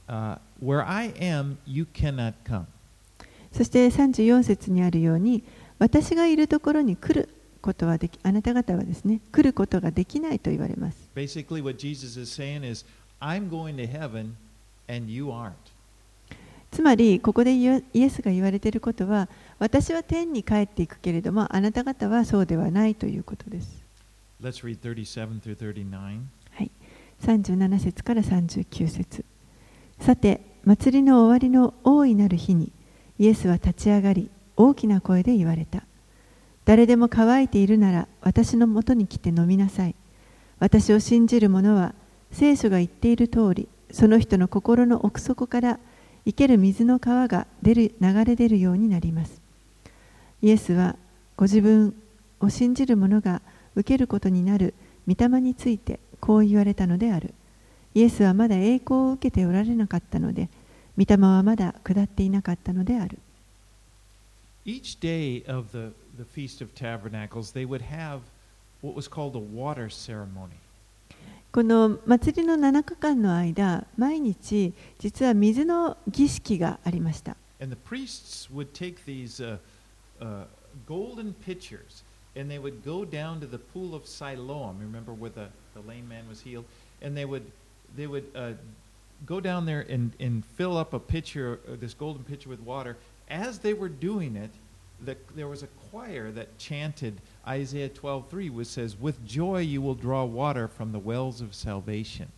[0.08, 2.66] uh, Where I am, you cannot come.
[3.52, 5.44] そして34節にあるように
[5.80, 7.30] 私がいるところに来る
[7.62, 12.86] ことはできあなた方はですね来ることができないと言われます Basically, what Jesus is saying is,
[13.20, 14.36] I'm going to heaven,
[14.88, 15.54] and you aren't.
[16.72, 23.89] つまりここでイエイエスが言われていることは私は天に帰っていくけれどもあなた方はそうではないということです
[24.42, 26.22] 37 through 39.
[26.52, 26.72] はい、
[27.22, 29.26] 37節から39節。
[30.00, 32.72] さて祭りの終わりの大いなる日に
[33.18, 35.84] イエスは立ち上がり大きな声で言われた。
[36.64, 39.96] 誰でも乾いているなら私のもとに来て飲みなさい。
[40.60, 41.94] 私を信じる者は
[42.32, 45.80] 聖書が言っている通りその人の心の奥底から
[46.26, 49.42] 生ける水の川が出る流れ出るようになります。
[50.42, 50.96] イエスは
[51.36, 51.94] ご自分
[52.40, 53.42] を信じる者が
[53.80, 54.74] 受けることになる
[55.08, 57.34] 御霊についてこう言われたのである
[57.96, 60.50] イエスはまだ栄光を受けておられなかったので
[60.98, 63.18] 御霊はまだ下っていなかったのである
[64.66, 68.20] Each day of the, the Feast of Tabernacles, they would have
[68.82, 70.58] what was called a water ceremony.
[71.52, 79.58] この祭りの7日間の間毎日実は水の儀式がありました And the priests would take these uh,
[80.22, 80.46] uh,
[80.86, 82.04] golden pitchers
[82.39, 84.79] and they would go down to the pool of Siloam.
[84.81, 86.65] Remember where the, the lame man was healed?
[87.03, 87.45] And they would,
[87.97, 88.53] they would uh,
[89.27, 92.97] go down there and, and fill up a pitcher, uh, this golden pitcher with water.
[93.29, 94.51] As they were doing it,
[95.05, 99.95] the, there was a choir that chanted Isaiah 12:3, which says, "With joy you will
[99.95, 102.29] draw water from the wells of salvation."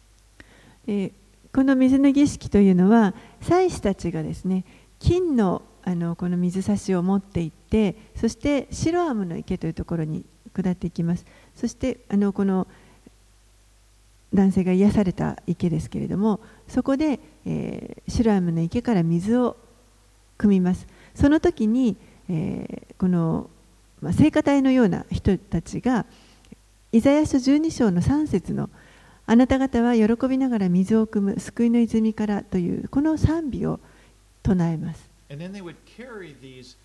[0.86, 1.12] えー
[1.56, 4.62] この水の儀式というのは祭司たちがですね
[4.98, 11.25] 金の あのこの水差しを持って行ってそしてシロアムの池というところに下っていきます
[11.55, 12.67] そしてあのこの
[14.33, 19.55] 男性が癒された池ですけれどもそこで、えーシロアムの池から水を
[20.37, 21.95] 汲みますその時に、
[22.29, 23.49] えーこの、
[23.99, 26.05] まあ、聖歌隊のような人たちが
[26.91, 28.69] イザヤ書12章の3節の
[29.25, 33.79] あなた方は喜びながら水を汲む救いの泉からというこの賛美を
[34.43, 35.10] 唱えます。
[35.30, 36.76] And then they would carry these,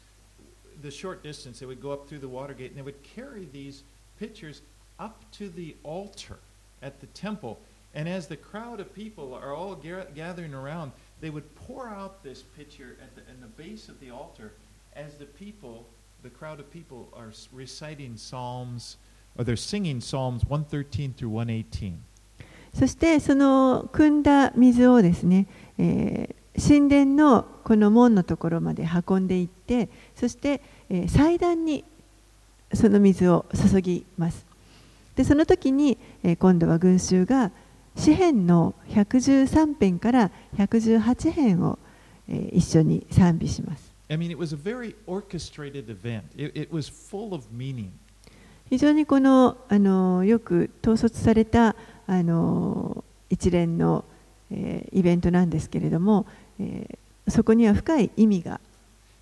[0.81, 3.47] the short distance, they would go up through the water gate and they would carry
[3.51, 3.83] these
[4.19, 4.61] pitchers
[4.99, 6.37] up to the altar
[6.81, 7.59] at the temple.
[7.93, 12.23] And as the crowd of people are all ga- gathering around, they would pour out
[12.23, 14.53] this pitcher at the, in the base of the altar
[14.95, 15.85] as the people,
[16.23, 18.97] the crowd of people, are s- reciting Psalms,
[19.37, 21.99] or they're singing Psalms 113 through 118.
[22.73, 25.45] そしてその汲んだ水をですね、
[25.77, 31.84] えー 神殿のこの門のところまで運んでいってそして、えー祭壇に
[32.74, 34.44] その水を注ぎます。
[35.14, 37.50] でその時に、えー今度は群衆が
[37.96, 41.78] 詩編の113編から118編を、
[42.28, 43.92] えー一緒に賛美します。
[44.08, 47.88] I mean, it was a very orchestrated event, it, it was full of meaning.
[48.70, 51.76] 非常にこのあのよく統率された
[52.06, 54.04] あの一連の、
[54.50, 56.26] えーイベントなんですけれども、
[56.60, 56.98] えー
[57.28, 58.60] そこには深い意味が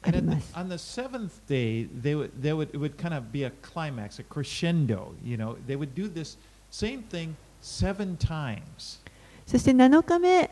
[0.02, 0.52] あります。
[0.54, 4.24] on the seventh day, they would, they would, it would kind of be a climax, a
[4.24, 5.14] crescendo.
[5.24, 6.36] You know, they would do this
[6.70, 9.00] same thing seven times.
[9.46, 10.50] そして7日目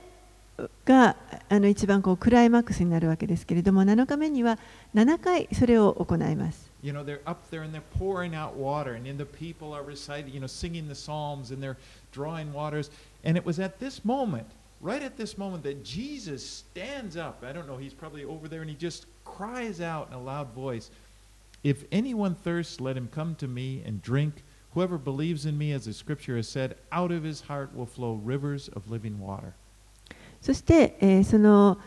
[0.84, 1.16] が
[1.48, 4.58] あの一番こうクライマックスになるわけですけれども7日目には
[4.94, 6.70] 7回それを行います。
[6.82, 10.32] You know, they're up there and they're pouring out water, and then the people are reciting,
[10.32, 11.76] you know, singing the Psalms, and they're
[12.12, 12.90] drawing waters.
[13.24, 14.46] And it was at this moment,
[14.82, 17.42] right at this moment, that Jesus stands up.
[17.46, 20.48] I don't know, he's probably over there, and he just cries out in a loud
[20.52, 20.90] voice
[21.64, 24.42] If anyone thirsts, let him come to me and drink.
[24.74, 28.14] Whoever believes in me, as the scripture has said, out of his heart will flow
[28.14, 29.54] rivers of living water.
[30.40, 31.78] そして、えーその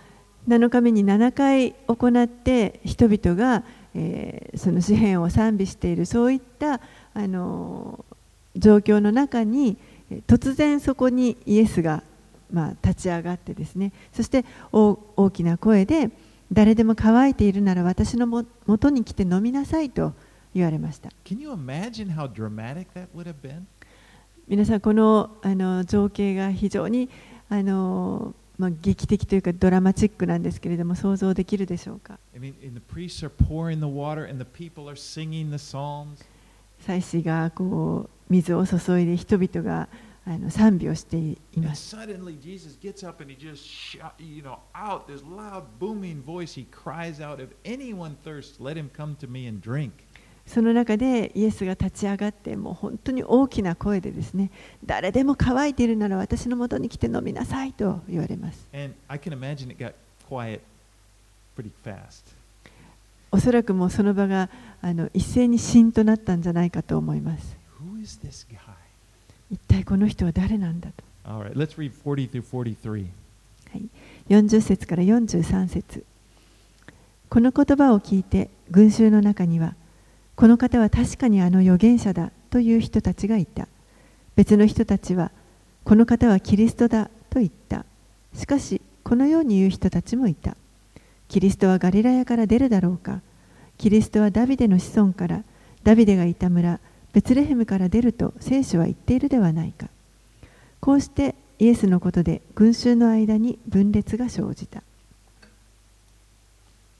[0.47, 6.79] 7日目に7回行って人々が、えーその詩篇を賛美しているそういった、
[7.13, 8.15] あのー
[8.57, 9.75] 状況の中に
[10.27, 12.01] 突然そこにイエスが、
[12.51, 16.09] まあ、立ち上がってですねそして大大きな声で
[16.51, 20.13] 誰でも乾いているなら私のももとに来て飲みなさいと
[20.53, 21.09] 言われました?
[24.47, 27.09] 皆さんこのあの情景が非常に
[27.49, 32.19] あの、まあ、劇的というかドラマチックなんですけれども想像できるでしょうか？
[36.81, 39.87] 祭司がこう水を注いで人々が
[40.27, 41.95] あの賛美をしています。
[50.47, 54.51] その中でイエスが立ち上がって、もう本当に大きな声でですね、
[54.83, 58.67] 誰でも乾いているなら私のもとに来て飲みなさいと言われます。
[63.31, 64.49] おそらくもうその場が
[64.81, 67.57] あの一斉に神となったんじゃないかと思います。
[69.75, 71.03] 一体この人は誰なんだと。
[71.29, 73.07] All right, let's read 40 through 43.
[73.71, 73.89] はい、
[74.29, 76.05] 40節から43節。
[77.29, 79.75] この言葉を聞いて群衆の中には
[80.35, 83.67] この方は確かにあの預言者だという人たちがいた。
[84.37, 85.31] 別の人たちは
[85.83, 87.85] この方はキリストだと言った。
[88.33, 90.55] しかしこのように言う人たちもいた。
[91.27, 93.19] キリストはガリラヤから出るだろうか。
[93.77, 95.43] キリストはダビデの子孫から
[95.83, 96.79] ダビデがいた村
[97.15, 99.87] ベツレヘムから出ると聖書は言っているではないか
[100.81, 104.83] こうしてイエスのことで群衆の間に分裂が生じた。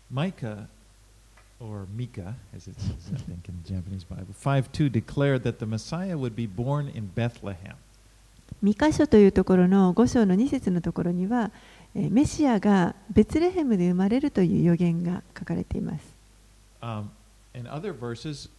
[0.09, 0.67] Micah,
[1.59, 5.59] or Micah, as it says, I think, in the Japanese Bible, 5 2 declared that
[5.59, 7.75] the Messiah would be born in Bethlehem.
[8.63, 11.51] 2箇所というところの5章の2節のところには、
[11.93, 16.15] えーメシアがベツレヘムで生まれるという予言が書かれています。
[16.81, 17.09] Um,
[17.53, 18.49] and other verses,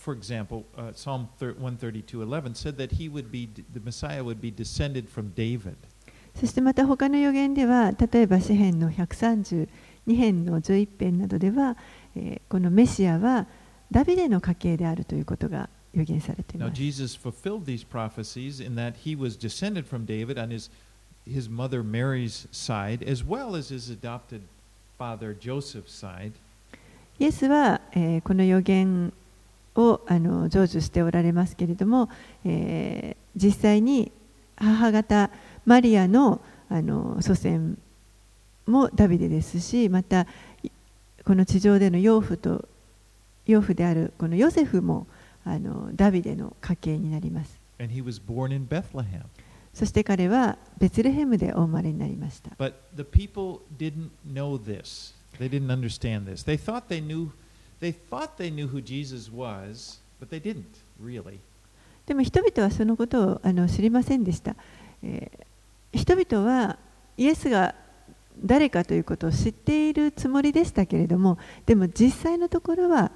[0.00, 5.08] for example, uh, Psalm 132:11 said that he would be the Messiah would be descended
[5.08, 5.76] from David.
[6.34, 9.68] そしてまた他の予言では、例えば詩編の132
[10.06, 11.76] 編の11編などでは、
[12.16, 13.46] えーこのメシアは
[13.90, 16.76] ダビデの家系であるということが予言されてい Now ます。
[16.76, 20.70] Jesus fulfilled these prophecies in that he was descended from David on his
[21.26, 24.40] his mother Mary's side as well as his adopted
[24.98, 26.32] father Joseph's side.
[27.18, 29.12] イエスは、えーこの予言
[29.76, 32.08] をあの成就しておられますけれども、
[32.44, 34.10] えー実際に
[34.56, 35.30] 母方
[35.64, 37.78] マリアのあの祖先
[38.66, 40.26] もダビデですしまた
[40.64, 40.70] い
[41.24, 42.68] この地上での養父と
[43.46, 45.06] 養父であるこのヨセフも
[45.44, 47.58] あのダビデの家系になります.
[49.72, 55.14] そして彼はベツレヘムでお生まれになりました But the people didn't know this.
[55.38, 56.44] They didn't understand this.
[56.44, 57.28] They thought they knew
[62.06, 64.56] でも人々はそのことをあの知りませんでした、
[65.02, 65.30] え。
[65.92, 66.78] 人々は
[67.16, 67.74] イエスが
[68.42, 73.10] 誰かということを知っているつもりでしたけれども、でも実際のところは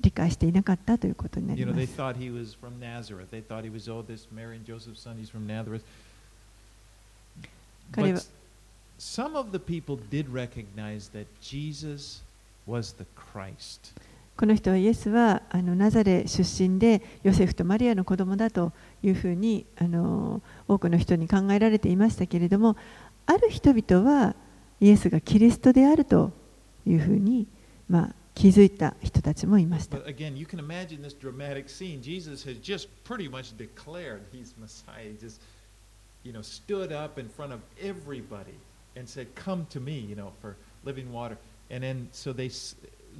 [0.00, 1.76] 理解していなかったということになります。
[7.92, 8.20] 彼は
[14.36, 19.66] この人はイエスはナザレ出身でヨセフとマリアの子供だというふうに
[20.68, 22.76] 多くの人に考えられていましたけれども
[23.24, 24.34] ある人々は
[24.80, 26.32] イエスがキリストであると
[26.86, 27.48] いうふうに、
[28.34, 29.96] 気づいた人たちもいました。
[41.70, 42.50] And then, so they,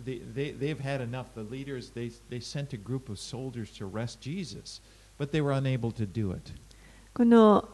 [0.05, 1.27] they, they they've had enough.
[1.35, 4.81] The leaders they they sent a group of soldiers to arrest Jesus,
[5.19, 6.53] but they were unable to do it.
[7.15, 7.67] この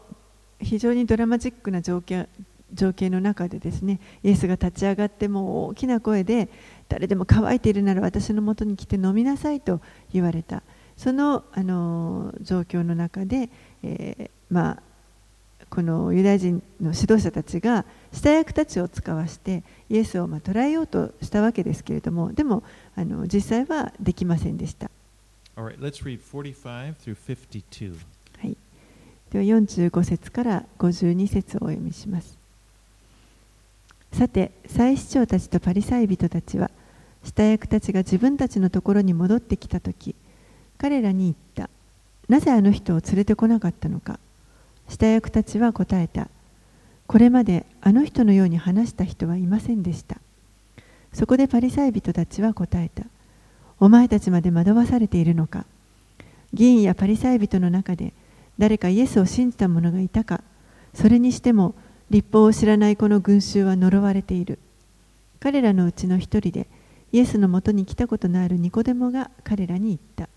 [0.59, 2.27] 非常にドラマチックな情景
[2.73, 6.49] 情景の中でですねイエスが立ち上がっても大きな声で
[6.89, 10.63] 誰でも乾いているなら私のもとに来て飲みなさいと言われた
[10.97, 13.49] そのあの状況の中で、
[13.83, 14.83] えーまあ、
[15.73, 22.61] このユダヤ人の指導者たちが下役たちを使わしてイエスをまあ捕らえようとしたわけですけれどもでも
[22.95, 24.91] あの実際はできませんでした。
[25.55, 27.95] Right, let's read 45 through 52.
[28.37, 28.55] はい、
[29.31, 32.37] では45節から52節をお読みします。
[34.11, 36.69] さて、祭司長たちとパリサイ人たちは、
[37.23, 40.13] 下役たちが自分たちのところに戻ってきたとき、
[40.77, 41.71] 彼らに言った。
[42.29, 44.19] なぜあの人を連れてこなかったのか。
[44.87, 46.27] 下役たちは答えた。
[47.07, 50.17] これまであの人のように話した人はいませんでした。
[51.13, 53.03] そこでパリサイ人たちは答えた。
[53.79, 55.65] お前たちまで惑わされているのか。
[56.53, 58.13] 議員やパリサイ人の中で
[58.59, 60.41] 誰かイエスを信じた者がいたか
[60.93, 61.73] それにしても
[62.11, 64.59] 立法を知らないこの群衆は呪われている
[65.39, 66.67] 彼らのうちの一人で
[67.11, 70.29] イエスのもとに来たことのあるニコデモが彼らに言った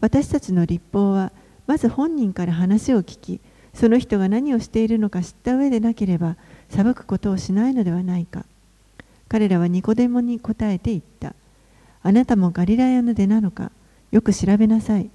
[0.00, 1.32] 私たちの立法は
[1.66, 3.40] まず本人から話を聞き
[3.74, 6.36] その人が何をしているのか知った上でなければ
[6.68, 8.44] 裁くことをしないのではないか
[9.28, 11.34] 彼らはニコデモに答えて言った
[12.02, 13.70] あなたもガリラヤの出なのか
[14.10, 15.10] よく調べなさい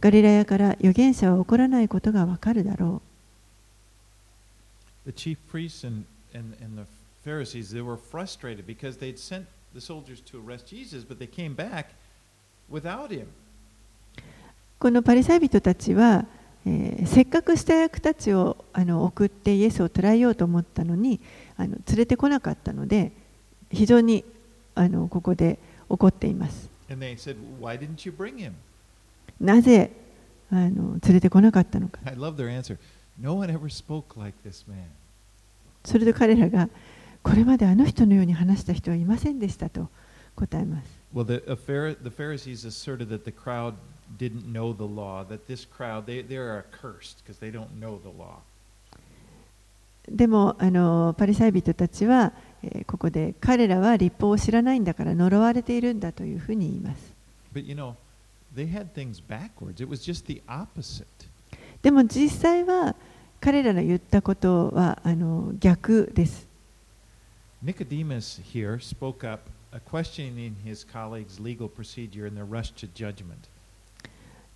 [0.00, 3.02] ガリラヤから預言者は起こらないことがわかるだろ
[5.06, 6.04] The chief priests and,
[6.34, 6.86] and, and the
[7.24, 11.54] Pharisees, they were frustrated because they'd sent the soldiers to arrest Jesus, but they came
[11.54, 11.86] back
[12.70, 13.26] without him.
[13.26, 13.26] う。
[14.78, 16.24] このパリサイ人たちは、
[16.66, 21.20] え、せっかくした役たちをあの送ってイエスを捕らえようと思ったのに
[21.56, 23.12] あの連れてこなかったので
[23.70, 24.24] 非常に
[24.74, 25.58] あのここで
[25.88, 26.68] 怒っています。
[29.40, 29.90] なぜ
[30.50, 32.00] あの連れてこなかったのか。
[35.84, 36.68] それで彼らが
[37.22, 39.88] これまであの人のように話した人はいませんでしたと
[40.36, 41.00] 答えます。
[44.18, 48.10] Didn't know the law, that this crowd, they, they are accursed because they don't know the
[48.10, 48.42] law.
[50.08, 52.32] でもあのパリサイ人たちは、
[52.62, 57.12] えーここで彼らは立法を知らないんだから呪われているんだというふうに言います。
[57.54, 57.94] But you know,
[58.54, 59.82] they had things backwards.
[59.82, 61.06] It was just the opposite.
[61.82, 62.96] でも実際は
[63.40, 66.46] 彼らの言ったことはあの逆です。
[67.62, 69.42] Nicodemus here spoke up,
[69.72, 73.48] uh, questioning his colleagues' legal procedure in the rush to judgment.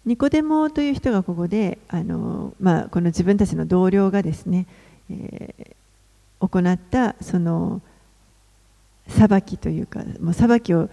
[0.06, 4.66] ニコデモという人がここであの、まあ、この自分たちの同僚がですね、
[5.10, 5.74] えー
[6.40, 7.80] 行ったその
[9.08, 10.88] 裁きというかもう裁きを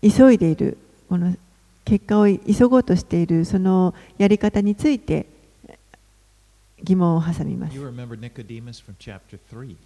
[0.00, 0.78] 急いでいる
[1.08, 1.34] この
[1.84, 5.26] 結果を急ごうとしているそのやり方について
[6.82, 7.88] 疑問を挟みます You。
[7.88, 9.76] remember Nicodemus from chapter 3.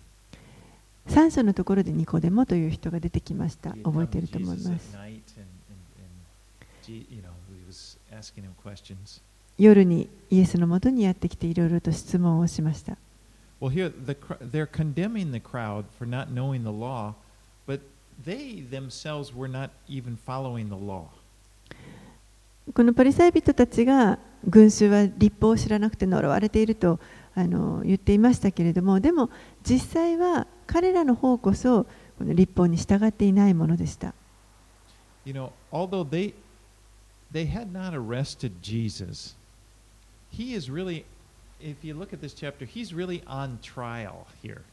[1.09, 3.71] 3章のところでニコデモという人が出てきました。
[3.85, 4.69] 覚えていると思います。
[4.69, 5.21] night and, and, and
[6.80, 6.80] G- you know, he was asking him questions.
[9.59, 12.97] 夜にイエスのもとにやってきていろいろと質問をしました。
[22.73, 26.99] このパリサイ人たちが群衆は立法を知らなくて呪われていると
[27.37, 29.31] 言っていましたけれどもでも
[29.63, 31.87] 実際は彼らの方こそ
[32.21, 34.15] 立法に従っていないものでした。
[37.32, 39.36] they had not arrested Jesus,
[40.32, 41.06] he is really,
[41.62, 44.64] if you look at this chapter, he's really on trial here.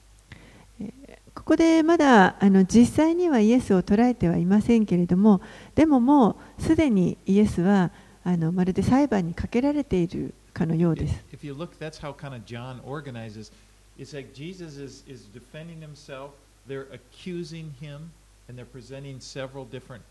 [1.35, 5.41] ここでまだあの実際にはイエスを捉えてはいませんけれども
[5.75, 7.91] でももうすでにイエスは
[8.25, 11.15] あのまるで裁判にかけられているかのようです。
[11.33, 13.51] If, if you look, that's how kind of John organizes.
[13.99, 16.33] It's like Jesus is, is defending himself,
[16.67, 18.11] they're accusing him,
[18.49, 20.03] and they're presenting several different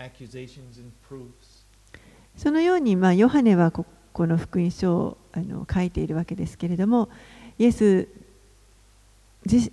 [0.00, 1.51] accusations and proofs.
[2.35, 7.09] そのように、まあ、ヨハネはこ,この福音書をあの書いているわけですけれども、
[7.57, 8.07] イエス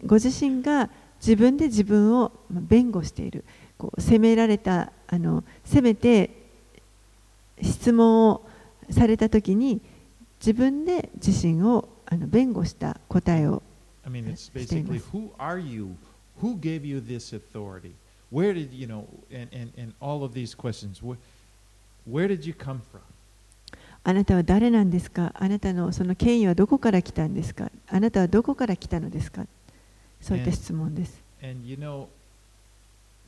[0.04, 0.90] ご自身が
[1.20, 3.44] 自分で自分を弁護している、
[3.78, 6.30] こう責められた、あの責めて
[7.62, 8.42] 質問を
[8.90, 9.80] されたときに、
[10.40, 13.62] 自分で自身をあの弁護した答えを
[14.34, 14.94] していま。
[22.05, 23.01] where did you come from?
[24.07, 29.47] あなたは誰なんですかあなたのその権威はどこから来たんですかあなたはどこから来たのですか
[30.21, 31.21] そういった質問です。
[31.41, 32.07] And you know,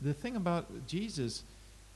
[0.04, 1.44] the thing about Jesus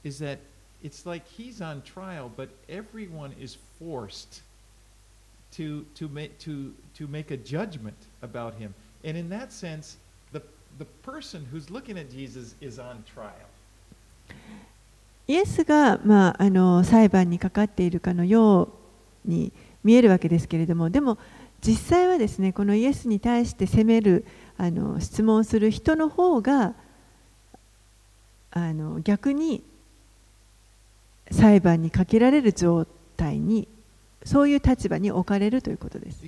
[0.03, 0.39] is that
[0.83, 4.41] it's like he's on trial, but everyone is forced
[5.55, 8.73] to to make to to make a judgment about him.
[9.03, 9.97] And in that sense,
[10.31, 10.41] the
[10.79, 13.49] the person who's looking at Jesus is on trial.
[15.28, 18.68] イエスが、まあ、あの裁判にかかっているかのよ
[19.26, 19.52] うに
[19.82, 21.18] 見えるわけですけれどもでも
[21.60, 24.24] 実際はですねこのイエスに対して責める
[24.56, 26.74] あの質問する人の方が
[28.52, 29.62] あの逆に
[31.30, 33.68] 裁判にかけられる状態に
[34.24, 36.22] そういう立場に置かれるということです。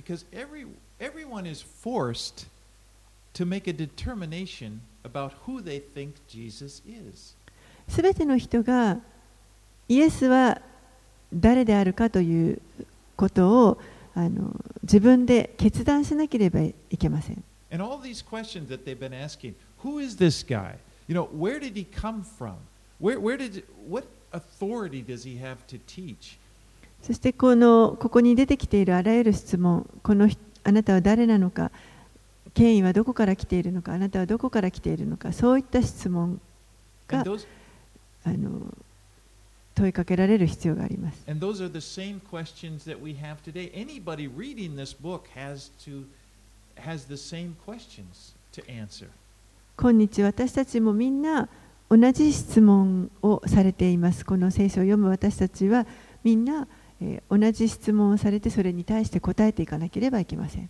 [3.33, 7.35] To make a determination about who they think Jesus is.
[7.89, 8.97] すての人が
[9.87, 10.61] イエスは
[11.33, 12.61] 誰であるかという
[13.15, 13.77] ことを
[14.15, 17.43] あの自分で決断しなければいけません。
[27.01, 30.29] そしてこの、ここに出てきているあらゆる質問、この
[30.63, 31.71] あなたは誰なのか、
[32.53, 36.41] 権威はどこから来ているのか、あなたはどこから来ているのか、そういった質問
[37.07, 37.23] が。
[38.29, 38.73] あの
[39.75, 41.23] 問いかけられる必要があります。
[49.81, 51.47] 今日私たちもみんな
[51.89, 54.25] 同じ質問をされています。
[54.25, 55.87] この聖書を読む私たちは
[56.23, 56.67] みんな、
[57.01, 60.67] えー、同じ質問をされてそれに対して答えていかなければいけません。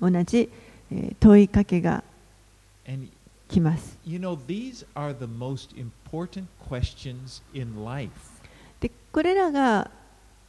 [0.00, 0.50] 同じ、
[0.90, 2.02] えー、問いかけが。
[3.50, 3.98] 来ます。
[4.06, 8.10] you know, these are the most important questions in life.
[8.78, 9.90] でこれらが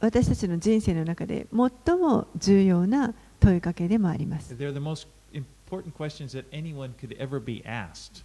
[0.00, 4.54] 私たちの人生の中で最も重要な問いかけでもあります。
[4.54, 8.24] They're the most important questions that anyone could ever be asked.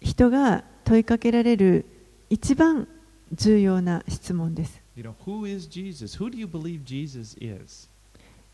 [0.00, 1.86] 人が問いかけられる
[2.28, 2.88] 一番
[3.32, 4.82] 重要な質問です。
[4.94, 6.18] You know, who is Jesus?
[6.18, 7.88] Who do you believe Jesus is?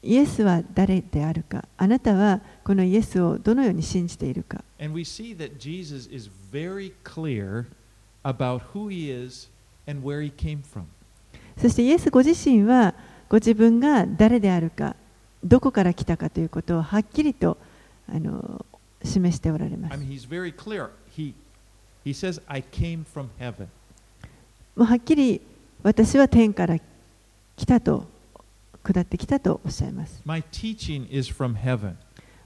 [0.02, 4.62] イエスは誰であるか、あなたはこのイエスをどのように信じているか。
[11.56, 12.94] そしてイエスご自身は、
[13.28, 14.94] ご自分が誰であるか、
[15.42, 17.58] どこから来たかということをはっきりと
[18.08, 18.64] あの
[19.02, 19.98] 示しておられます。
[24.76, 25.40] もうはっきり
[25.82, 26.78] 私は天から
[27.56, 28.17] 来たと。
[28.88, 30.22] 下ってきたとおっしゃいます。
[30.24, 31.94] My teaching is from heaven.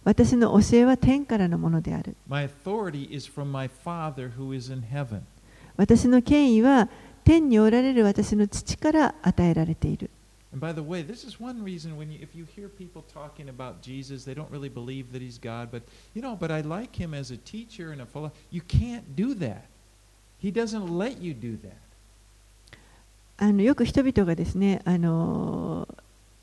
[0.04, 2.16] 私の教えは天からのものである。
[2.26, 5.22] My authority is from my Father who is in heaven.
[5.76, 6.88] 私の権威は
[7.24, 10.10] 天におられる私の父から与えられている。
[10.52, 13.80] And by the way, this is one reason when you, if you hear people talking about
[13.80, 15.82] Jesus, they don't really believe that he's God, but
[16.14, 18.36] you know, but I like him as a teacher and a philosopher.
[18.50, 19.68] You can't do that.
[20.38, 21.78] He doesn't let you do that.
[23.38, 25.88] あのよく人々がですね、あの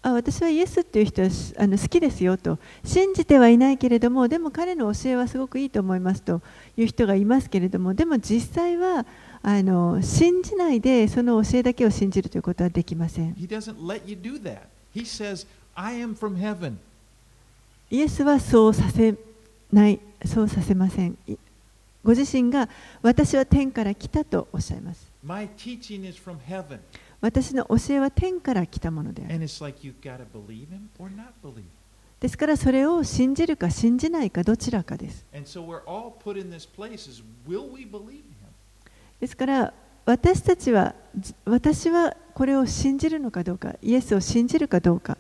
[0.02, 6.42] あ私はイエスっていう人はあの好きですよと信じてはいないけれどもでも彼の教えはすごくいいと思いますと。
[6.80, 9.06] いう人がいますけれどもでも実際は
[9.42, 13.36] あの信じないでその教えだけを信じるということはできません。
[15.06, 15.46] Says.
[17.90, 19.16] イエスはそうさせ
[19.72, 21.18] ないそうさせません。
[21.28, 21.36] い
[22.04, 22.70] ご自身が
[23.02, 25.12] 私は天から来たとおっしゃいます
[27.22, 29.34] 私の教えは天から来たものである。
[32.20, 35.26] ですからそれを信じるか信じないかどちらかです。
[39.20, 39.74] ですから
[40.06, 40.96] 私たちは
[41.46, 45.18] 私はこれを信じるのかどうか、イエスを信じるかどうか。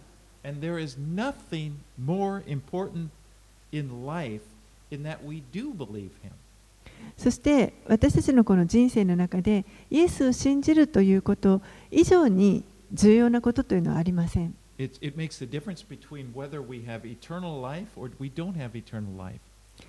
[7.18, 14.56] そして私たちのこの人生の中でイエスを信じるということ以上に重要なことというのはありません。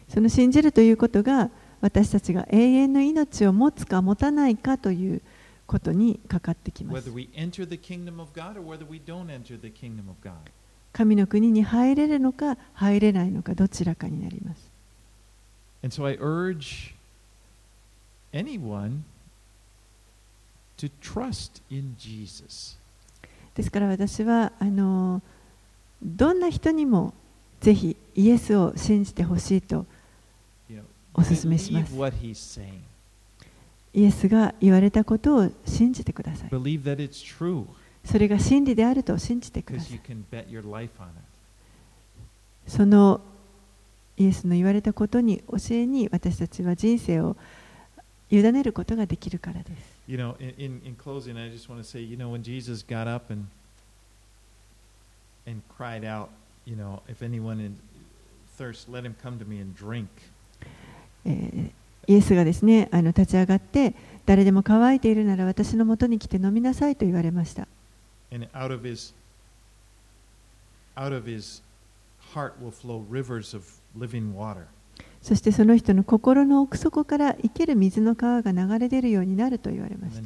[0.08, 1.50] その信じるということが
[1.80, 5.22] 私たちが永遠の命を持つか持たないかという
[5.66, 7.10] ことにかかってきます。
[10.92, 14.70] 神の国に入れるのか入れないのかどちらかになります。
[18.32, 19.02] anyone
[20.76, 22.78] to trust in Jesus.
[23.54, 25.20] ですから私はあの
[26.02, 27.12] どんな人にも
[27.60, 29.84] ぜひイエスを信じてほしいと
[31.12, 31.92] おすすめします。
[33.92, 36.50] イエスが言われたことを信じてください。
[38.04, 40.00] それが真理であると信じてください。
[42.66, 43.20] その
[44.16, 47.36] イエスの言われたことに教えに私たちは人生を
[48.30, 50.00] 委ねることができるからです。
[62.06, 63.94] イエスがですねあの立ち上がって
[64.26, 67.68] 誰でも乾いているなら私のもとに来て飲みなさいと言われました。
[75.22, 80.20] そしてその人の心の奥底から生ける水の川が流れ出るようになると言われました。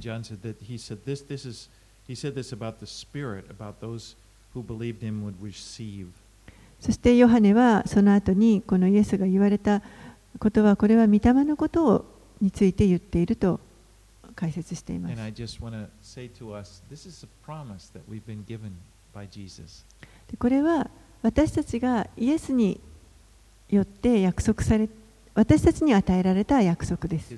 [6.80, 9.82] そしてヨハネはその後にこのイエスが言われた
[10.38, 12.05] ことはこれは御霊のことを
[12.40, 13.59] について言っていると
[14.36, 15.16] 解説しています。
[20.30, 20.90] でこれは
[21.22, 22.80] 私たちがイエスに
[23.69, 24.89] よって約束され
[25.35, 27.35] 私たちに与えられた約束です。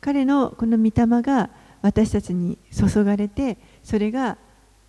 [0.00, 1.50] 彼のこの御霊が
[1.82, 4.38] 私たちに注がれて、それが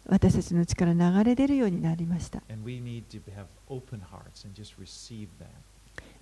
[0.07, 2.43] 私たちの力流れ出るようになりました。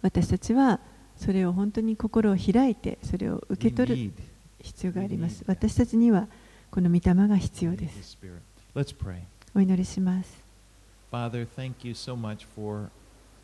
[0.01, 0.79] 私たちは
[1.17, 4.13] それを本当に心を開いて、それを受け取る
[4.61, 5.43] 必要があります。
[5.47, 6.27] 私たちには
[6.71, 8.17] この御霊が必要です。
[8.77, 9.21] Let's pray.
[9.55, 10.43] お祈りします。
[11.11, 12.91] Father, thank you so much for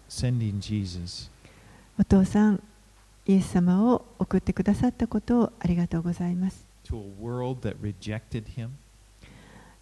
[0.08, 1.32] sending Jesus.
[2.00, 2.62] お父さん、
[3.26, 6.68] イエス様を送ってくださったことをありがとうございます。
[6.86, 8.70] to a world that rejected him.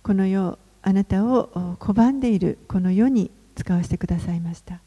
[0.02, 4.80] この世、あなたをお拒んでいるこの世に使わせてくださいました。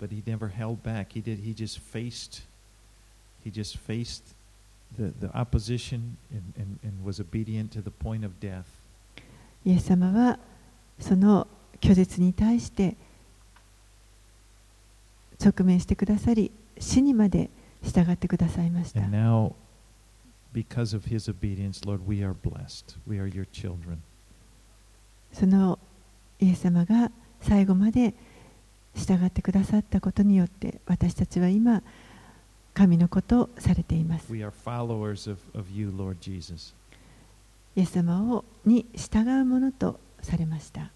[0.00, 1.12] but he never held back.
[1.12, 1.40] He did.
[1.40, 2.40] He just faced.
[3.44, 4.22] He just faced
[4.96, 8.83] the, the opposition and, and, and was obedient to the point of death.
[9.64, 10.38] イエス様は
[10.98, 11.46] その
[11.80, 12.96] 拒絶に対して
[15.42, 17.50] 直面してくださり、死にまで
[17.82, 19.00] 従ってくださいました。
[19.00, 19.54] Now,
[20.52, 22.96] because of his obedience, Lord, we are blessed.
[23.06, 23.98] We are your children.
[25.32, 25.78] その
[26.40, 27.10] イエス様が
[27.40, 28.14] 最後まで
[28.94, 31.82] 従ってくださったことによって私たちは今
[32.72, 34.32] 神のことされています。
[34.32, 36.74] We are followers of, of you, Lord Jesus.
[37.76, 40.90] イエス様をに従うもとされました。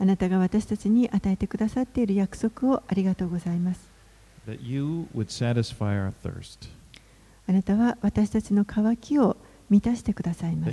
[0.00, 3.80] あなたが私たちに与えてくださっている約束をありがとうございます。
[7.46, 9.36] あなたは私たちの渇きを
[9.70, 10.66] 満たしてくださいま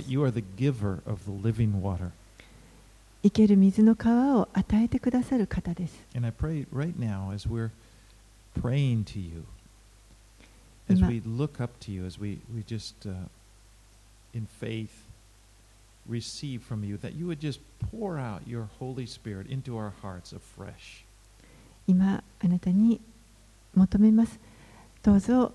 [3.22, 5.94] 生ける水の川を与えてくださる方です。
[10.89, 13.11] as Ima- we look up to you, as we, we just, uh,
[14.33, 15.05] in faith,
[16.07, 17.59] receive from you, that you would just
[17.91, 21.05] pour out your Holy Spirit into our hearts afresh.
[21.87, 23.01] 今あなたに
[23.75, 24.39] 求めます
[25.01, 25.51] どうぞ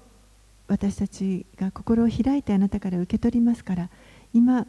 [0.69, 3.89] 私たちが心を開いてあなたから受け取りますから
[4.35, 4.67] 今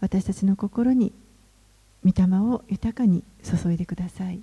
[0.00, 1.12] 私たちの心に
[2.04, 4.40] 御霊を豊かに注いでください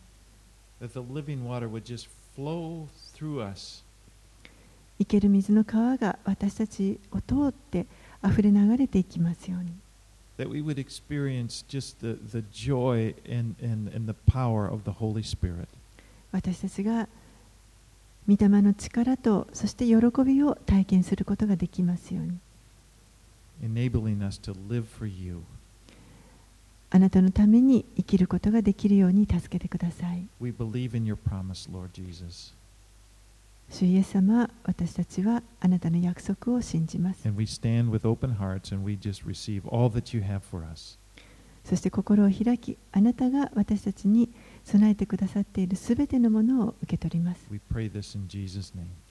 [0.82, 3.84] That the living water would just flow through us
[4.99, 7.86] 生ける水の川が私たちを通って
[8.24, 9.72] 溢れ流れていきますように。
[16.30, 17.09] 私たちが
[18.28, 19.94] 御霊の力とそして喜
[20.24, 22.38] びを体験することができますように。
[23.62, 25.42] Enabling us to live for you.
[26.90, 30.26] あなたのために生きることができるように助けてください。
[30.40, 32.55] We believe in your promise, Lord Jesus.
[33.71, 37.29] 主イエス様、私たちはあなたの約束を信じます。
[41.64, 44.31] そして心を開き、あなたが私たちに
[44.64, 47.47] 備えてくださっているすべてのものを受け取ります。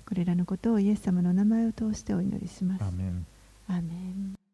[0.06, 2.84] これらのことをイエス様の名前を通してお祈りします。
[3.68, 4.47] アーメン